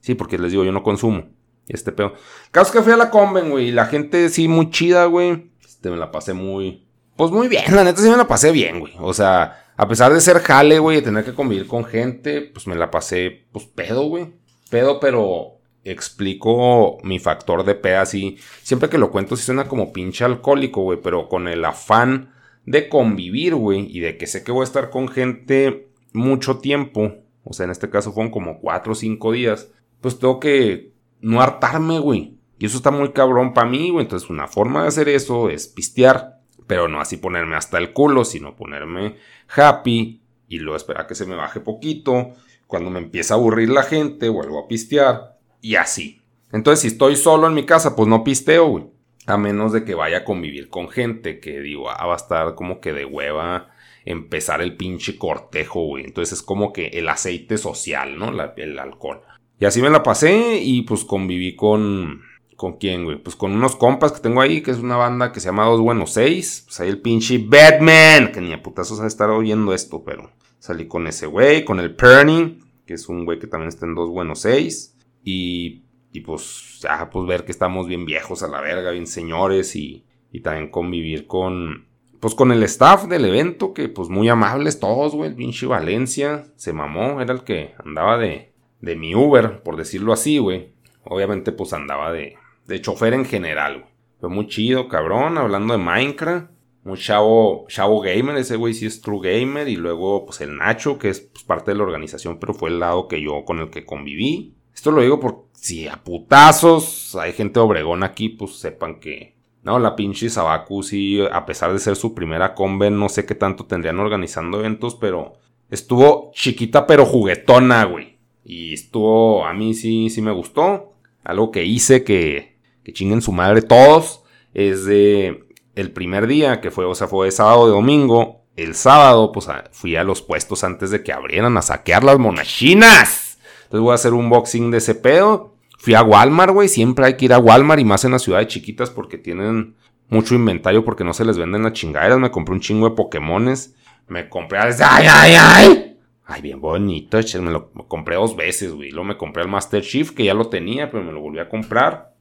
Sí, 0.00 0.14
porque 0.14 0.38
les 0.38 0.52
digo, 0.52 0.62
yo 0.62 0.70
no 0.70 0.84
consumo. 0.84 1.24
Este 1.66 1.90
pedo. 1.90 2.12
Caso 2.52 2.72
que 2.72 2.80
fui 2.80 2.92
a 2.92 2.96
la 2.96 3.10
conven, 3.10 3.50
güey. 3.50 3.72
La 3.72 3.86
gente 3.86 4.28
sí, 4.28 4.46
muy 4.46 4.70
chida, 4.70 5.06
güey. 5.06 5.50
Este, 5.64 5.90
me 5.90 5.96
la 5.96 6.12
pasé 6.12 6.32
muy. 6.32 6.86
Pues 7.16 7.32
muy 7.32 7.48
bien, 7.48 7.74
la 7.74 7.82
neta 7.82 8.00
sí 8.00 8.08
me 8.08 8.16
la 8.16 8.28
pasé 8.28 8.52
bien, 8.52 8.78
güey. 8.78 8.92
O 9.00 9.12
sea, 9.12 9.64
a 9.76 9.88
pesar 9.88 10.14
de 10.14 10.20
ser 10.20 10.38
jale, 10.38 10.78
güey, 10.78 10.98
de 10.98 11.02
tener 11.02 11.24
que 11.24 11.34
convivir 11.34 11.66
con 11.66 11.84
gente, 11.84 12.40
pues 12.40 12.68
me 12.68 12.76
la 12.76 12.88
pasé, 12.88 13.46
pues 13.50 13.64
pedo, 13.64 14.04
güey. 14.04 14.32
Pedo, 14.70 15.00
pero 15.00 15.58
explico 15.84 16.98
mi 17.02 17.18
factor 17.18 17.64
de 17.64 17.74
peda 17.74 18.02
así. 18.02 18.38
Siempre 18.62 18.88
que 18.88 18.98
lo 18.98 19.10
cuento 19.10 19.36
sí 19.36 19.44
suena 19.44 19.68
como 19.68 19.92
pinche 19.92 20.24
alcohólico, 20.24 20.82
güey, 20.82 21.00
pero 21.00 21.28
con 21.28 21.48
el 21.48 21.64
afán 21.64 22.32
de 22.64 22.88
convivir, 22.88 23.54
güey, 23.54 23.86
y 23.96 24.00
de 24.00 24.16
que 24.16 24.26
sé 24.26 24.42
que 24.42 24.52
voy 24.52 24.62
a 24.62 24.64
estar 24.64 24.90
con 24.90 25.08
gente 25.08 25.88
mucho 26.12 26.58
tiempo, 26.58 27.14
o 27.44 27.52
sea, 27.52 27.64
en 27.64 27.70
este 27.70 27.88
caso 27.90 28.12
fueron 28.12 28.32
como 28.32 28.60
4 28.60 28.92
o 28.92 28.94
5 28.96 29.32
días, 29.32 29.70
pues 30.00 30.18
tengo 30.18 30.40
que 30.40 30.92
no 31.20 31.40
hartarme, 31.40 32.00
güey. 32.00 32.36
Y 32.58 32.66
eso 32.66 32.78
está 32.78 32.90
muy 32.90 33.12
cabrón 33.12 33.54
para 33.54 33.68
mí, 33.68 33.90
güey. 33.90 34.04
Entonces, 34.04 34.30
una 34.30 34.48
forma 34.48 34.82
de 34.82 34.88
hacer 34.88 35.08
eso 35.08 35.50
es 35.50 35.68
pistear, 35.68 36.40
pero 36.66 36.88
no 36.88 37.00
así 37.00 37.16
ponerme 37.18 37.54
hasta 37.54 37.78
el 37.78 37.92
culo, 37.92 38.24
sino 38.24 38.56
ponerme 38.56 39.16
happy 39.54 40.22
y 40.48 40.58
luego 40.58 40.76
esperar 40.76 41.06
que 41.06 41.14
se 41.14 41.26
me 41.26 41.36
baje 41.36 41.60
poquito. 41.60 42.32
Cuando 42.66 42.90
me 42.90 42.98
empieza 42.98 43.34
a 43.34 43.36
aburrir 43.36 43.70
la 43.70 43.82
gente, 43.82 44.28
vuelvo 44.28 44.58
a 44.58 44.68
pistear 44.68 45.38
y 45.60 45.76
así. 45.76 46.22
Entonces, 46.52 46.80
si 46.80 46.88
estoy 46.88 47.16
solo 47.16 47.46
en 47.46 47.54
mi 47.54 47.64
casa, 47.64 47.96
pues 47.96 48.08
no 48.08 48.24
pisteo, 48.24 48.66
güey. 48.68 48.84
A 49.26 49.36
menos 49.36 49.72
de 49.72 49.84
que 49.84 49.94
vaya 49.94 50.18
a 50.18 50.24
convivir 50.24 50.68
con 50.68 50.88
gente 50.88 51.40
que 51.40 51.60
digo, 51.60 51.90
ah, 51.90 52.06
va 52.06 52.14
a 52.14 52.16
estar 52.16 52.54
como 52.54 52.80
que 52.80 52.92
de 52.92 53.04
hueva 53.04 53.68
empezar 54.04 54.62
el 54.62 54.76
pinche 54.76 55.18
cortejo, 55.18 55.82
güey. 55.82 56.04
Entonces 56.04 56.38
es 56.38 56.42
como 56.42 56.72
que 56.72 56.86
el 56.88 57.08
aceite 57.08 57.58
social, 57.58 58.18
¿no? 58.18 58.30
el 58.56 58.78
alcohol. 58.78 59.20
Y 59.58 59.64
así 59.64 59.82
me 59.82 59.90
la 59.90 60.02
pasé 60.02 60.60
y 60.62 60.82
pues 60.82 61.04
conviví 61.04 61.54
con... 61.54 62.22
¿Con 62.56 62.78
quién, 62.78 63.04
güey? 63.04 63.22
Pues 63.22 63.36
con 63.36 63.52
unos 63.52 63.76
compas 63.76 64.12
que 64.12 64.20
tengo 64.20 64.40
ahí, 64.40 64.62
que 64.62 64.70
es 64.70 64.78
una 64.78 64.96
banda 64.96 65.30
que 65.30 65.40
se 65.40 65.48
llama 65.48 65.66
Dos 65.66 65.78
Buenos 65.78 66.14
Seis. 66.14 66.62
Pues 66.64 66.80
ahí 66.80 66.88
el 66.88 67.02
pinche 67.02 67.36
Batman, 67.36 68.32
que 68.32 68.40
ni 68.40 68.54
a 68.54 68.62
putazos 68.62 68.98
a 68.98 69.06
estar 69.06 69.28
oyendo 69.28 69.74
esto, 69.74 70.02
pero 70.02 70.30
salí 70.66 70.88
con 70.88 71.06
ese 71.06 71.26
güey, 71.26 71.64
con 71.64 71.78
el 71.78 71.94
Perny, 71.94 72.58
que 72.86 72.94
es 72.94 73.08
un 73.08 73.24
güey 73.24 73.38
que 73.38 73.46
también 73.46 73.68
está 73.68 73.86
en 73.86 73.94
Dos 73.94 74.10
Buenos 74.10 74.40
Seis. 74.40 74.96
Y, 75.22 75.82
y 76.12 76.20
pues 76.20 76.80
ya, 76.80 77.08
pues 77.10 77.26
ver 77.26 77.44
que 77.44 77.52
estamos 77.52 77.86
bien 77.86 78.04
viejos 78.04 78.42
a 78.42 78.48
la 78.48 78.60
verga, 78.60 78.90
bien 78.90 79.06
señores 79.06 79.76
y, 79.76 80.04
y 80.32 80.40
también 80.40 80.70
convivir 80.70 81.26
con, 81.26 81.86
pues 82.20 82.34
con 82.34 82.50
el 82.50 82.62
staff 82.64 83.06
del 83.06 83.24
evento, 83.24 83.72
que 83.74 83.88
pues 83.88 84.08
muy 84.08 84.28
amables 84.28 84.80
todos, 84.80 85.14
güey. 85.14 85.30
El 85.30 85.36
pinche 85.36 85.66
Valencia 85.66 86.46
se 86.56 86.72
mamó, 86.72 87.20
era 87.20 87.32
el 87.32 87.44
que 87.44 87.74
andaba 87.84 88.18
de, 88.18 88.52
de 88.80 88.96
mi 88.96 89.14
Uber, 89.14 89.62
por 89.62 89.76
decirlo 89.76 90.12
así, 90.12 90.38
güey. 90.38 90.72
Obviamente, 91.04 91.52
pues 91.52 91.72
andaba 91.72 92.12
de, 92.12 92.34
de 92.66 92.80
chofer 92.80 93.14
en 93.14 93.24
general, 93.24 93.80
güey. 93.80 93.92
Fue 94.18 94.28
muy 94.30 94.48
chido, 94.48 94.88
cabrón, 94.88 95.38
hablando 95.38 95.74
de 95.74 95.78
Minecraft. 95.78 96.50
Un 96.86 96.96
chavo, 96.96 97.66
chavo 97.66 98.00
gamer, 98.00 98.36
ese 98.36 98.54
güey 98.54 98.72
sí 98.72 98.86
es 98.86 99.00
true 99.00 99.18
gamer. 99.20 99.68
Y 99.68 99.74
luego, 99.74 100.24
pues 100.24 100.40
el 100.40 100.56
Nacho, 100.56 100.98
que 100.98 101.08
es 101.08 101.20
pues, 101.20 101.42
parte 101.42 101.72
de 101.72 101.76
la 101.76 101.82
organización, 101.82 102.38
pero 102.38 102.54
fue 102.54 102.70
el 102.70 102.78
lado 102.78 103.08
que 103.08 103.20
yo 103.20 103.44
con 103.44 103.58
el 103.58 103.70
que 103.70 103.84
conviví. 103.84 104.54
Esto 104.72 104.92
lo 104.92 105.02
digo 105.02 105.18
por 105.18 105.46
si 105.52 105.88
a 105.88 106.04
putazos 106.04 107.16
hay 107.16 107.32
gente 107.32 107.58
obregón 107.58 108.04
aquí, 108.04 108.28
pues 108.28 108.56
sepan 108.60 109.00
que. 109.00 109.34
No, 109.64 109.80
la 109.80 109.96
pinche 109.96 110.30
Sabaku 110.30 110.84
sí, 110.84 111.18
a 111.32 111.44
pesar 111.44 111.72
de 111.72 111.80
ser 111.80 111.96
su 111.96 112.14
primera 112.14 112.54
conven, 112.54 113.00
no 113.00 113.08
sé 113.08 113.26
qué 113.26 113.34
tanto 113.34 113.66
tendrían 113.66 113.98
organizando 113.98 114.60
eventos, 114.60 114.94
pero 114.94 115.32
estuvo 115.70 116.30
chiquita 116.34 116.86
pero 116.86 117.04
juguetona, 117.04 117.82
güey. 117.84 118.18
Y 118.44 118.74
estuvo, 118.74 119.44
a 119.44 119.52
mí 119.54 119.74
sí, 119.74 120.08
sí 120.08 120.22
me 120.22 120.30
gustó. 120.30 120.92
Algo 121.24 121.50
que 121.50 121.64
hice 121.64 122.04
que, 122.04 122.58
que 122.84 122.92
chinguen 122.92 123.22
su 123.22 123.32
madre 123.32 123.60
todos. 123.62 124.22
Es 124.54 124.84
de 124.84 125.45
el 125.76 125.92
primer 125.92 126.26
día, 126.26 126.60
que 126.60 126.72
fue, 126.72 126.84
o 126.84 126.94
sea, 126.94 127.06
fue 127.06 127.30
sábado 127.30 127.66
de 127.66 127.72
domingo. 127.72 128.42
El 128.56 128.74
sábado, 128.74 129.30
pues 129.30 129.46
fui 129.70 129.94
a 129.94 130.02
los 130.02 130.22
puestos 130.22 130.64
antes 130.64 130.90
de 130.90 131.04
que 131.04 131.12
abrieran 131.12 131.56
a 131.58 131.62
saquear 131.62 132.02
las 132.02 132.18
monachinas. 132.18 133.38
Entonces 133.64 133.80
voy 133.80 133.92
a 133.92 133.96
hacer 133.96 134.14
un 134.14 134.24
unboxing 134.24 134.70
de 134.70 134.78
ese 134.78 134.94
pedo. 134.94 135.54
Fui 135.78 135.94
a 135.94 136.02
Walmart, 136.02 136.54
güey. 136.54 136.68
Siempre 136.68 137.04
hay 137.04 137.16
que 137.16 137.26
ir 137.26 137.34
a 137.34 137.38
Walmart 137.38 137.80
y 137.80 137.84
más 137.84 138.04
en 138.06 138.12
las 138.12 138.22
ciudades 138.22 138.48
chiquitas 138.48 138.88
porque 138.88 139.18
tienen 139.18 139.76
mucho 140.08 140.34
inventario 140.34 140.84
porque 140.84 141.04
no 141.04 141.12
se 141.12 141.26
les 141.26 141.36
venden 141.36 141.62
las 141.62 141.74
chingaderas. 141.74 142.18
Me 142.18 142.30
compré 142.30 142.54
un 142.54 142.60
chingo 142.60 142.88
de 142.88 142.96
Pokémones. 142.96 143.74
Me 144.08 144.30
compré. 144.30 144.58
¡Ay, 144.58 144.74
ay, 144.80 145.34
ay! 145.38 145.98
Ay, 146.24 146.42
bien 146.42 146.60
bonito, 146.60 147.18
me 147.40 147.50
lo 147.50 147.70
compré 147.86 148.16
dos 148.16 148.34
veces, 148.34 148.72
güey. 148.72 148.90
Luego 148.90 149.04
me 149.04 149.16
compré 149.16 149.42
el 149.42 149.48
Master 149.48 149.82
Chief, 149.82 150.10
que 150.10 150.24
ya 150.24 150.34
lo 150.34 150.48
tenía, 150.48 150.90
pero 150.90 151.04
me 151.04 151.12
lo 151.12 151.20
volví 151.20 151.38
a 151.38 151.48
comprar. 151.48 152.15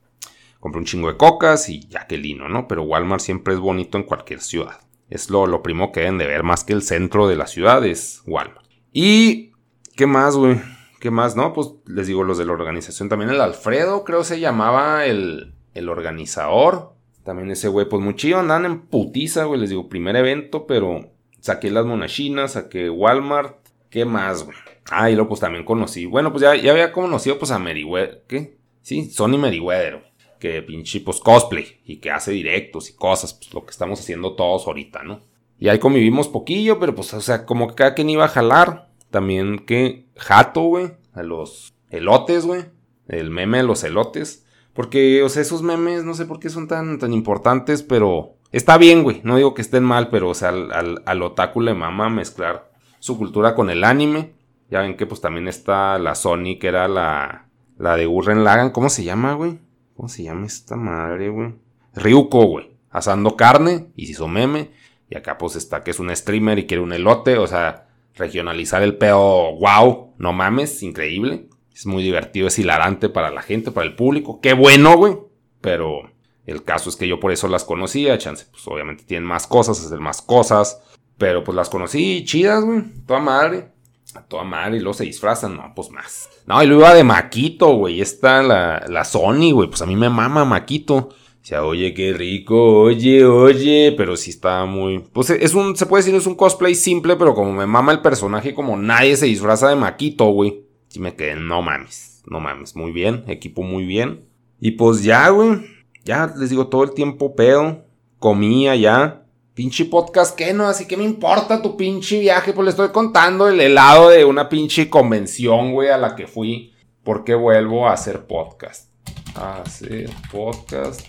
Compré 0.65 0.79
un 0.79 0.86
chingo 0.86 1.12
de 1.12 1.17
cocas 1.17 1.69
y 1.69 1.88
ya 1.89 2.07
que 2.07 2.17
lino, 2.17 2.50
¿no? 2.50 2.67
Pero 2.67 2.81
Walmart 2.81 3.22
siempre 3.22 3.53
es 3.53 3.60
bonito 3.60 4.00
en 4.00 4.03
cualquier 4.03 4.41
ciudad. 4.41 4.79
Es 5.12 5.29
lo, 5.29 5.45
lo 5.45 5.62
primo 5.62 5.91
que 5.91 6.00
deben 6.00 6.17
de 6.17 6.25
ver, 6.25 6.41
más 6.41 6.63
que 6.63 6.74
el 6.74 6.81
centro 6.81 7.27
de 7.27 7.36
la 7.36 7.45
ciudad 7.45 7.86
es 7.86 8.24
Walmart. 8.25 8.65
Y, 8.91 9.51
¿qué 9.95 10.07
más, 10.07 10.36
güey? 10.36 10.60
¿Qué 11.00 11.12
más? 11.12 11.36
No, 11.36 11.53
pues 11.53 11.69
les 11.86 12.07
digo 12.07 12.24
los 12.24 12.39
de 12.39 12.45
la 12.45 12.53
organización. 12.53 13.10
También 13.10 13.29
el 13.29 13.41
Alfredo, 13.41 14.03
creo 14.03 14.24
se 14.24 14.39
llamaba 14.39 15.05
el, 15.05 15.53
el 15.75 15.88
organizador. 15.88 16.95
También 17.24 17.51
ese 17.51 17.67
güey, 17.67 17.88
pues 17.88 18.01
muy 18.01 18.15
chido, 18.15 18.39
andan 18.39 18.65
en 18.65 18.88
putiza, 18.88 19.43
güey. 19.43 19.62
Les 19.62 19.69
digo, 19.69 19.88
primer 19.88 20.15
evento, 20.15 20.65
pero 20.65 21.12
saqué 21.41 21.69
las 21.69 21.86
monachinas, 21.86 22.53
saqué 22.53 22.89
Walmart 22.89 23.65
¿Qué 23.91 24.03
más, 24.03 24.43
güey? 24.43 24.57
Ah, 24.91 25.10
y 25.10 25.13
luego 25.13 25.29
pues 25.29 25.39
también 25.39 25.63
conocí. 25.63 26.05
Bueno, 26.05 26.31
pues 26.31 26.41
ya, 26.41 26.53
ya 26.55 26.72
había 26.72 26.91
conocido 26.91 27.39
pues 27.39 27.51
a 27.51 27.60
Meriwether. 27.60 28.25
¿Qué? 28.27 28.57
Sí, 28.81 29.10
Sony 29.10 29.38
Meriwether. 29.38 30.14
Que 30.46 30.62
pinche 30.62 31.00
pues 31.02 31.20
cosplay. 31.20 31.82
Y 31.86 31.98
que 31.98 32.12
hace 32.12 32.32
directos 32.32 32.92
y 32.92 32.94
cosas. 32.94 33.34
Pues 33.34 33.52
lo 33.52 33.66
que 33.66 33.72
estamos 33.72 34.00
haciendo 34.00 34.36
todos 34.36 34.68
ahorita, 34.68 35.02
¿no? 35.02 35.22
Y 35.58 35.70
ahí 35.70 35.80
convivimos 35.80 36.28
poquillo, 36.28 36.80
pero 36.80 36.94
pues, 36.94 37.12
o 37.16 37.22
sea, 37.22 37.48
como 37.48 37.68
que 37.68 37.74
cada 37.74 37.96
quien 37.96 38.12
iba 38.12 38.25
a 38.25 38.28
jalar. 38.30 38.90
También 39.10 39.58
que 39.66 40.06
jato, 40.16 40.62
güey. 40.62 40.92
A 41.14 41.24
los 41.24 41.74
elotes, 41.90 42.46
güey. 42.46 42.66
El 43.08 43.32
meme 43.32 43.58
de 43.58 43.64
los 43.64 43.84
elotes. 43.84 44.46
Porque, 44.74 45.24
o 45.24 45.30
sea, 45.30 45.42
esos 45.42 45.64
memes 45.64 46.04
no 46.04 46.14
sé 46.14 46.28
por 46.28 46.40
qué 46.40 46.50
son 46.50 46.68
tan, 46.68 47.00
tan 47.00 47.12
importantes, 47.12 47.82
pero 47.82 48.36
está 48.52 48.78
bien, 48.78 49.02
güey. 49.02 49.22
No 49.24 49.38
digo 49.38 49.56
que 49.56 49.64
estén 49.64 49.84
mal, 49.84 50.10
pero, 50.10 50.30
o 50.30 50.36
sea, 50.36 50.50
al, 50.50 50.72
al, 50.74 51.02
al 51.08 51.24
otaku 51.24 51.62
le 51.62 51.74
mama 51.74 52.10
mezclar 52.10 52.72
su 53.00 53.18
cultura 53.18 53.56
con 53.56 53.72
el 53.72 53.84
anime. 53.84 54.34
Ya 54.70 54.82
ven 54.82 54.96
que 54.96 55.08
pues 55.08 55.22
también 55.22 55.48
está 55.48 55.98
la 55.98 56.14
Sony, 56.14 56.60
que 56.60 56.68
era 56.68 56.88
la, 56.88 57.48
la 57.80 57.96
de 57.96 58.06
Urren 58.06 58.44
Lagan. 58.44 58.70
¿Cómo 58.70 58.90
se 58.90 59.04
llama, 59.04 59.34
güey? 59.34 59.64
¿Cómo 59.96 60.10
se 60.10 60.24
llama 60.24 60.46
esta 60.46 60.75
madre, 60.75 61.30
güey? 61.30 61.54
Ryuko, 61.96 62.46
güey. 62.46 62.72
Asando 62.90 63.36
carne 63.36 63.88
y 63.96 64.06
se 64.06 64.14
hizo 64.14 64.28
meme. 64.28 64.72
Y 65.10 65.18
acá 65.18 65.38
pues 65.38 65.56
está 65.56 65.84
que 65.84 65.92
es 65.92 66.00
un 66.00 66.14
streamer 66.16 66.60
y 66.60 66.66
quiere 66.66 66.84
un 66.84 66.94
elote. 66.94 67.38
O 67.38 67.48
sea, 67.48 67.88
regionalizar 68.16 68.82
el 68.84 68.98
peo, 68.98 69.56
wow, 69.58 70.14
no 70.18 70.34
mames, 70.34 70.84
increíble. 70.84 71.48
Es 71.74 71.86
muy 71.86 72.04
divertido, 72.04 72.48
es 72.48 72.60
hilarante 72.60 73.10
para 73.10 73.32
la 73.32 73.42
gente, 73.42 73.72
para 73.72 73.88
el 73.88 73.96
público. 73.96 74.40
Qué 74.42 74.54
bueno, 74.54 74.98
güey. 74.98 75.18
Pero 75.62 76.10
el 76.46 76.64
caso 76.64 76.90
es 76.90 76.96
que 76.96 77.08
yo 77.08 77.20
por 77.20 77.32
eso 77.32 77.48
las 77.48 77.64
conocía. 77.64 78.18
Chance, 78.18 78.48
pues 78.52 78.68
obviamente 78.68 79.04
tienen 79.04 79.28
más 79.28 79.48
cosas, 79.48 79.84
hacer 79.84 80.00
más 80.00 80.22
cosas. 80.22 80.82
Pero 81.18 81.44
pues 81.44 81.56
las 81.56 81.70
conocí 81.70 82.24
chidas, 82.25 82.64
güey. 82.64 82.84
Toda 83.06 83.20
madre. 83.20 83.75
A 84.15 84.22
toda 84.24 84.43
madre. 84.43 84.77
Y 84.77 84.79
luego 84.79 84.93
se 84.93 85.03
disfrazan. 85.03 85.55
No, 85.55 85.74
pues 85.75 85.91
más. 85.91 86.29
No, 86.48 86.62
y 86.63 86.67
luego 86.67 86.81
iba 86.81 86.93
de 86.93 87.03
Maquito, 87.03 87.75
güey. 87.75 88.01
Está 88.01 88.41
la, 88.41 88.86
la 88.88 89.03
Sony, 89.05 89.51
güey. 89.51 89.69
Pues 89.69 89.81
a 89.81 89.86
mí 89.86 89.95
me 89.95 90.10
mama 90.10 90.45
Maquito. 90.45 91.10
O 91.45 91.48
sea, 91.48 91.63
oye, 91.63 91.93
qué 91.93 92.12
rico, 92.12 92.79
oye, 92.79 93.24
oye, 93.24 93.93
pero 93.95 94.17
sí 94.17 94.31
está 94.31 94.65
muy... 94.65 94.98
Pues 94.98 95.29
es 95.29 95.53
un, 95.53 95.75
se 95.75 95.86
puede 95.86 96.01
decir, 96.01 96.15
es 96.15 96.25
un 96.25 96.34
cosplay 96.34 96.74
simple, 96.74 97.17
pero 97.17 97.36
como 97.36 97.53
me 97.53 97.67
mama 97.67 97.91
el 97.91 98.01
personaje, 98.01 98.55
como 98.55 98.75
nadie 98.77 99.15
se 99.15 99.27
disfraza 99.27 99.69
de 99.69 99.75
Maquito, 99.75 100.25
güey. 100.25 100.63
Sí 100.88 101.00
me 101.00 101.13
quedé, 101.13 101.36
no 101.36 101.62
mames, 101.62 102.24
no 102.25 102.39
mames, 102.39 102.75
muy 102.75 102.91
bien, 102.91 103.25
equipo 103.27 103.62
muy 103.62 103.86
bien. 103.86 104.25
Y 104.60 104.72
pues 104.72 105.03
ya, 105.03 105.29
güey, 105.29 105.60
ya 106.03 106.34
les 106.36 106.50
digo, 106.50 106.65
todo 106.65 106.84
el 106.84 106.95
tiempo 106.95 107.36
pedo, 107.36 107.86
comía 108.17 108.75
ya, 108.75 109.25
Pinche 109.55 109.85
podcast, 109.85 110.35
¿qué 110.35 110.53
no? 110.53 110.67
Así 110.67 110.85
que 110.85 110.97
me 110.97 111.05
importa 111.05 111.62
tu 111.62 111.77
pinche 111.77 112.19
viaje. 112.19 112.51
Pues 112.51 112.65
le 112.65 112.71
estoy 112.71 112.89
contando 112.89 113.47
el 113.47 113.62
helado 113.62 114.09
de 114.09 114.25
una 114.25 114.50
pinche 114.50 114.89
convención, 114.89 115.71
güey, 115.71 115.88
a 115.88 115.97
la 115.97 116.17
que 116.17 116.27
fui. 116.27 116.74
Porque 117.05 117.35
vuelvo 117.35 117.88
a 117.88 117.93
hacer 117.93 118.27
podcast. 118.27 118.89
A 119.33 119.62
hacer 119.62 120.09
podcast. 120.29 121.07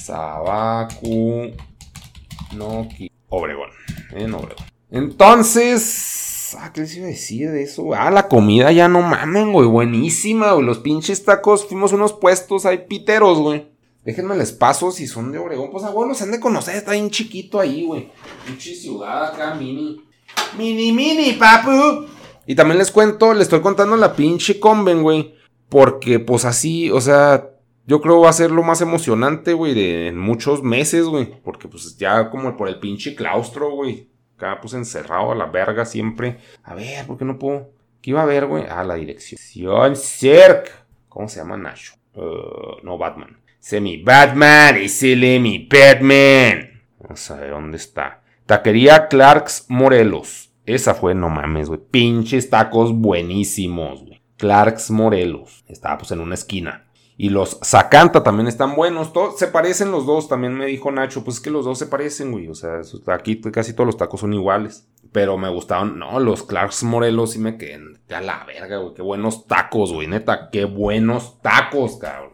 Sabaku. 0.00 1.50
Noki. 2.54 3.10
Obregón. 3.28 3.68
En 4.12 4.32
Obregón. 4.32 4.64
Entonces. 4.90 6.56
Ah, 6.58 6.72
¿qué 6.72 6.80
les 6.80 6.96
iba 6.96 7.04
a 7.04 7.10
decir 7.10 7.50
de 7.50 7.64
eso? 7.64 7.92
Ah, 7.92 8.10
la 8.10 8.28
comida 8.28 8.72
ya 8.72 8.88
no 8.88 9.02
mamen, 9.02 9.52
güey. 9.52 9.68
Buenísima, 9.68 10.52
güey. 10.52 10.64
Los 10.64 10.78
pinches 10.78 11.22
tacos. 11.22 11.66
Fuimos 11.66 11.92
unos 11.92 12.14
puestos 12.14 12.64
ahí 12.64 12.86
piteros, 12.88 13.40
güey. 13.40 13.71
Déjenme 14.04 14.36
les 14.36 14.52
paso 14.52 14.90
si 14.90 15.06
son 15.06 15.30
de 15.30 15.38
Obregón. 15.38 15.70
Pues 15.70 15.84
abuelos 15.84 16.18
se 16.18 16.24
han 16.24 16.32
de 16.32 16.40
conocer, 16.40 16.76
está 16.76 16.92
bien 16.92 17.10
chiquito 17.10 17.60
ahí, 17.60 17.86
güey. 17.86 18.10
Pinche 18.44 18.74
ciudad 18.74 19.32
acá, 19.32 19.54
mini. 19.54 20.02
Mini, 20.58 20.92
mini, 20.92 21.32
papu. 21.34 22.06
Y 22.46 22.54
también 22.54 22.78
les 22.78 22.90
cuento, 22.90 23.32
les 23.32 23.42
estoy 23.42 23.60
contando 23.60 23.96
la 23.96 24.14
pinche 24.16 24.58
conven, 24.58 25.02
güey. 25.02 25.34
Porque, 25.68 26.18
pues 26.18 26.44
así, 26.44 26.90
o 26.90 27.00
sea, 27.00 27.50
yo 27.86 28.00
creo 28.00 28.20
va 28.20 28.30
a 28.30 28.34
ser 28.34 28.50
lo 28.50 28.62
más 28.62 28.80
emocionante, 28.80 29.52
güey, 29.52 29.74
de 29.74 30.12
muchos 30.12 30.62
meses, 30.62 31.06
güey. 31.06 31.40
Porque, 31.42 31.68
pues 31.68 31.96
ya 31.96 32.28
como 32.28 32.56
por 32.56 32.68
el 32.68 32.80
pinche 32.80 33.14
claustro, 33.14 33.70
güey. 33.70 34.10
Acá, 34.36 34.58
pues 34.60 34.74
encerrado 34.74 35.30
a 35.30 35.36
la 35.36 35.46
verga 35.46 35.86
siempre. 35.86 36.38
A 36.64 36.74
ver, 36.74 37.06
¿por 37.06 37.16
qué 37.16 37.24
no 37.24 37.38
puedo? 37.38 37.70
¿Qué 38.00 38.10
iba 38.10 38.22
a 38.22 38.26
ver, 38.26 38.46
güey? 38.46 38.64
Ah, 38.68 38.82
la 38.82 38.96
dirección. 38.96 39.94
Cirque. 39.94 40.70
¿Cómo 41.08 41.28
se 41.28 41.38
llama 41.38 41.56
Nacho? 41.56 41.94
Uh, 42.14 42.82
no, 42.82 42.98
Batman. 42.98 43.38
Semi 43.58 44.02
Batman, 44.02 44.76
ese 44.76 45.16
mi 45.38 45.68
Batman. 45.70 46.82
A 47.00 47.34
ver 47.34 47.50
dónde 47.50 47.76
está. 47.76 48.22
Taquería 48.46 49.08
Clarks 49.08 49.66
Morelos. 49.68 50.52
Esa 50.66 50.94
fue, 50.94 51.14
no 51.14 51.28
mames, 51.28 51.68
güey. 51.68 51.80
Pinches 51.90 52.50
tacos 52.50 52.92
buenísimos, 52.92 54.04
güey. 54.04 54.20
Clarks 54.36 54.90
Morelos. 54.90 55.64
Estaba 55.68 55.98
pues 55.98 56.10
en 56.10 56.20
una 56.20 56.34
esquina. 56.34 56.86
Y 57.22 57.28
los 57.28 57.60
Zacanta 57.62 58.24
también 58.24 58.48
están 58.48 58.74
buenos. 58.74 59.12
Todos, 59.12 59.38
se 59.38 59.46
parecen 59.46 59.92
los 59.92 60.06
dos. 60.06 60.26
También 60.28 60.54
me 60.54 60.66
dijo 60.66 60.90
Nacho. 60.90 61.22
Pues 61.22 61.36
es 61.36 61.40
que 61.40 61.50
los 61.50 61.64
dos 61.64 61.78
se 61.78 61.86
parecen, 61.86 62.32
güey. 62.32 62.48
O 62.48 62.54
sea, 62.56 62.80
aquí 63.14 63.40
casi 63.40 63.74
todos 63.74 63.86
los 63.86 63.96
tacos 63.96 64.18
son 64.18 64.34
iguales. 64.34 64.88
Pero 65.12 65.38
me 65.38 65.48
gustaban. 65.48 66.00
No, 66.00 66.18
los 66.18 66.42
Clarks 66.42 66.82
Morelos 66.82 67.30
sí 67.30 67.38
me 67.38 67.56
quedé 67.56 67.80
a 68.10 68.20
la 68.20 68.44
verga, 68.44 68.78
güey. 68.78 68.94
Qué 68.94 69.02
buenos 69.02 69.46
tacos, 69.46 69.92
güey. 69.92 70.08
Neta, 70.08 70.50
qué 70.50 70.64
buenos 70.64 71.40
tacos, 71.40 71.96
cabrón. 71.98 72.32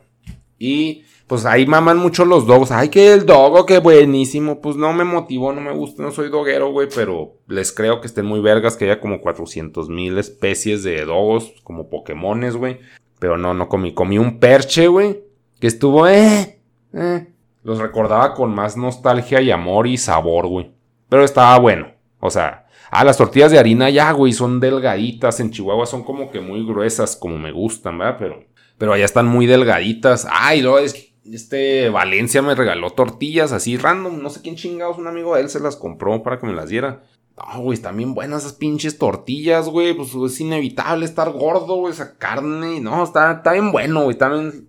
Y 0.59 1.05
pues 1.27 1.45
ahí 1.45 1.67
maman 1.67 1.99
mucho 1.99 2.25
los 2.25 2.47
dogos. 2.47 2.71
Ay, 2.71 2.89
que 2.89 3.13
el 3.13 3.27
dogo, 3.27 3.67
qué 3.67 3.81
buenísimo. 3.81 4.63
Pues 4.63 4.77
no 4.77 4.95
me 4.95 5.05
motivó, 5.05 5.53
no 5.53 5.61
me 5.61 5.73
gusta, 5.73 6.03
no 6.03 6.13
soy 6.13 6.31
doguero, 6.31 6.73
güey, 6.73 6.89
pero 6.95 7.35
les 7.47 7.73
creo 7.73 8.01
que 8.01 8.07
estén 8.07 8.25
muy 8.25 8.41
vergas, 8.41 8.79
que 8.79 8.87
haya 8.87 9.01
como 9.01 9.21
400 9.21 9.91
mil 9.91 10.17
especies 10.17 10.83
de 10.83 11.05
dogos, 11.05 11.53
como 11.63 11.91
Pokémones, 11.91 12.57
güey. 12.57 12.81
Pero 13.19 13.37
no, 13.39 13.55
no 13.55 13.69
comí. 13.69 13.93
Comí 13.95 14.19
un 14.19 14.39
perche, 14.39 14.87
güey, 14.89 15.21
que 15.61 15.67
estuvo, 15.67 16.07
eh, 16.07 16.61
eh. 16.93 17.29
Los 17.63 17.79
recordaba 17.79 18.35
con 18.35 18.55
más 18.55 18.77
nostalgia 18.77 19.41
y 19.41 19.51
amor 19.51 19.87
y 19.87 19.97
sabor, 19.97 20.47
güey. 20.47 20.73
Pero 21.09 21.25
estaba 21.25 21.59
bueno. 21.59 21.89
O 22.21 22.31
sea, 22.31 22.67
ah, 22.91 23.05
las 23.05 23.17
tortillas 23.17 23.51
de 23.51 23.59
harina 23.59 23.91
ya, 23.91 24.13
güey, 24.13 24.33
son 24.33 24.61
delgaditas. 24.61 25.41
En 25.41 25.51
Chihuahua 25.51 25.87
son 25.87 26.05
como 26.05 26.31
que 26.31 26.41
muy 26.41 26.65
gruesas, 26.67 27.17
como 27.17 27.39
me 27.39 27.53
gustan, 27.53 27.99
¿verdad? 27.99 28.17
Pero, 28.19 28.45
pero 28.79 28.93
allá 28.93 29.05
están 29.05 29.27
muy 29.27 29.47
delgaditas. 29.47 30.27
Ay, 30.31 30.63
lo 30.63 30.79
es 30.79 31.09
este 31.33 31.91
Valencia 31.91 32.43
me 32.43 32.55
regaló 32.55 32.91
tortillas 32.91 33.53
así 33.53 33.77
random. 33.77 34.23
No 34.23 34.31
sé 34.31 34.41
quién 34.43 34.57
chingados, 34.57 34.99
un 34.99 35.07
amigo 35.07 35.35
de 35.35 35.43
él 35.43 35.49
se 35.49 35.61
las 35.61 35.77
compró 35.77 36.23
para 36.23 36.39
que 36.39 36.47
me 36.47 36.55
las 36.55 36.69
diera. 36.69 37.03
No, 37.39 37.61
güey, 37.61 37.75
están 37.75 37.97
bien 37.97 38.15
buenas 38.15 38.43
esas 38.43 38.55
pinches 38.55 38.99
tortillas, 38.99 39.69
güey. 39.69 39.95
Pues 39.95 40.15
es 40.15 40.41
inevitable 40.41 41.05
estar 41.05 41.31
gordo, 41.31 41.77
güey, 41.77 41.93
esa 41.93 42.19
carne. 42.19 42.81
No, 42.81 43.05
está, 43.05 43.33
está 43.33 43.53
bien 43.53 43.71
bueno, 43.71 44.03
güey. 44.03 44.13
Está 44.13 44.29
bien. 44.29 44.69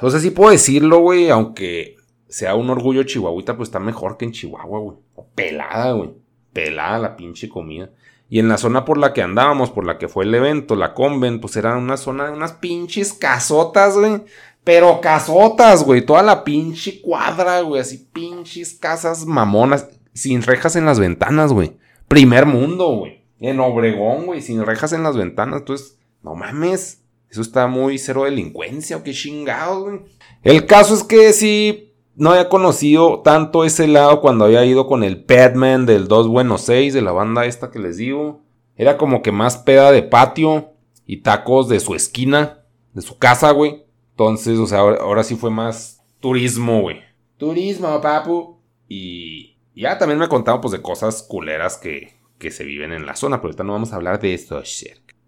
No 0.00 0.10
sé 0.10 0.20
si 0.20 0.30
puedo 0.30 0.50
decirlo, 0.50 1.00
güey, 1.00 1.28
aunque 1.28 1.96
sea 2.28 2.54
un 2.54 2.70
orgullo 2.70 3.02
chihuahuita, 3.02 3.56
pues 3.56 3.68
está 3.68 3.80
mejor 3.80 4.16
que 4.16 4.24
en 4.24 4.32
Chihuahua, 4.32 4.78
güey. 4.78 4.96
Pelada, 5.34 5.92
güey. 5.92 6.10
Pelada 6.52 6.98
la 6.98 7.16
pinche 7.16 7.48
comida. 7.48 7.90
Y 8.28 8.38
en 8.38 8.48
la 8.48 8.58
zona 8.58 8.84
por 8.84 8.96
la 8.96 9.12
que 9.12 9.22
andábamos, 9.22 9.70
por 9.70 9.84
la 9.84 9.98
que 9.98 10.08
fue 10.08 10.24
el 10.24 10.34
evento, 10.34 10.76
la 10.76 10.94
Conven, 10.94 11.40
pues 11.40 11.56
era 11.56 11.76
una 11.76 11.96
zona 11.96 12.26
de 12.26 12.32
unas 12.32 12.52
pinches 12.52 13.12
casotas, 13.12 13.96
güey. 13.96 14.22
Pero 14.62 15.00
casotas, 15.00 15.84
güey. 15.84 16.02
Toda 16.06 16.22
la 16.22 16.44
pinche 16.44 17.00
cuadra, 17.00 17.60
güey. 17.62 17.80
Así 17.80 18.08
pinches 18.12 18.74
casas 18.74 19.26
mamonas. 19.26 19.88
Sin 20.14 20.42
rejas 20.42 20.76
en 20.76 20.86
las 20.86 21.00
ventanas, 21.00 21.52
güey. 21.52 21.76
Primer 22.10 22.44
mundo, 22.44 22.88
güey. 22.96 23.22
En 23.38 23.60
Obregón, 23.60 24.26
güey. 24.26 24.42
Sin 24.42 24.66
rejas 24.66 24.92
en 24.92 25.04
las 25.04 25.16
ventanas. 25.16 25.60
Entonces, 25.60 25.96
no 26.24 26.34
mames. 26.34 27.04
Eso 27.30 27.40
está 27.40 27.68
muy 27.68 27.98
cero 27.98 28.24
delincuencia 28.24 28.96
o 28.96 29.04
qué 29.04 29.12
chingados, 29.12 29.84
güey. 29.84 30.00
El 30.42 30.66
caso 30.66 30.94
es 30.94 31.04
que 31.04 31.32
sí, 31.32 31.92
no 32.16 32.30
había 32.30 32.48
conocido 32.48 33.20
tanto 33.20 33.64
ese 33.64 33.86
lado 33.86 34.20
cuando 34.20 34.46
había 34.46 34.64
ido 34.64 34.88
con 34.88 35.04
el 35.04 35.22
Padman 35.22 35.86
del 35.86 36.08
2 36.08 36.26
Buenos 36.26 36.62
6 36.62 36.92
de 36.92 37.02
la 37.02 37.12
banda 37.12 37.46
esta 37.46 37.70
que 37.70 37.78
les 37.78 37.98
digo. 37.98 38.42
Era 38.74 38.96
como 38.96 39.22
que 39.22 39.30
más 39.30 39.58
peda 39.58 39.92
de 39.92 40.02
patio 40.02 40.70
y 41.06 41.18
tacos 41.18 41.68
de 41.68 41.78
su 41.78 41.94
esquina, 41.94 42.64
de 42.92 43.02
su 43.02 43.18
casa, 43.18 43.52
güey. 43.52 43.84
Entonces, 44.10 44.58
o 44.58 44.66
sea, 44.66 44.80
ahora, 44.80 45.22
sí 45.22 45.36
fue 45.36 45.50
más 45.50 46.02
turismo, 46.18 46.80
güey. 46.80 47.00
Turismo, 47.36 48.00
papu. 48.00 48.58
Y 48.88 49.49
ya 49.80 49.98
también 49.98 50.18
me 50.18 50.28
contaban 50.28 50.60
pues 50.60 50.72
de 50.72 50.82
cosas 50.82 51.22
culeras 51.22 51.76
que, 51.76 52.14
que 52.38 52.50
se 52.50 52.64
viven 52.64 52.92
en 52.92 53.06
la 53.06 53.16
zona, 53.16 53.38
pero 53.38 53.48
ahorita 53.48 53.64
no 53.64 53.72
vamos 53.72 53.92
a 53.92 53.96
hablar 53.96 54.20
de 54.20 54.34
esto, 54.34 54.62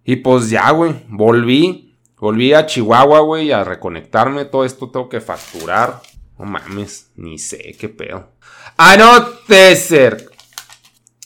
Y 0.04 0.16
pues 0.16 0.50
ya, 0.50 0.70
güey, 0.70 0.94
volví. 1.08 1.88
Volví 2.18 2.54
a 2.54 2.66
Chihuahua, 2.66 3.18
güey, 3.20 3.50
a 3.50 3.64
reconectarme. 3.64 4.44
Todo 4.44 4.64
esto 4.64 4.88
tengo 4.90 5.08
que 5.08 5.20
facturar. 5.20 6.00
No 6.38 6.44
mames, 6.44 7.10
ni 7.16 7.36
sé 7.36 7.74
qué 7.78 7.88
pedo. 7.88 8.28
Anotecer. 8.76 10.30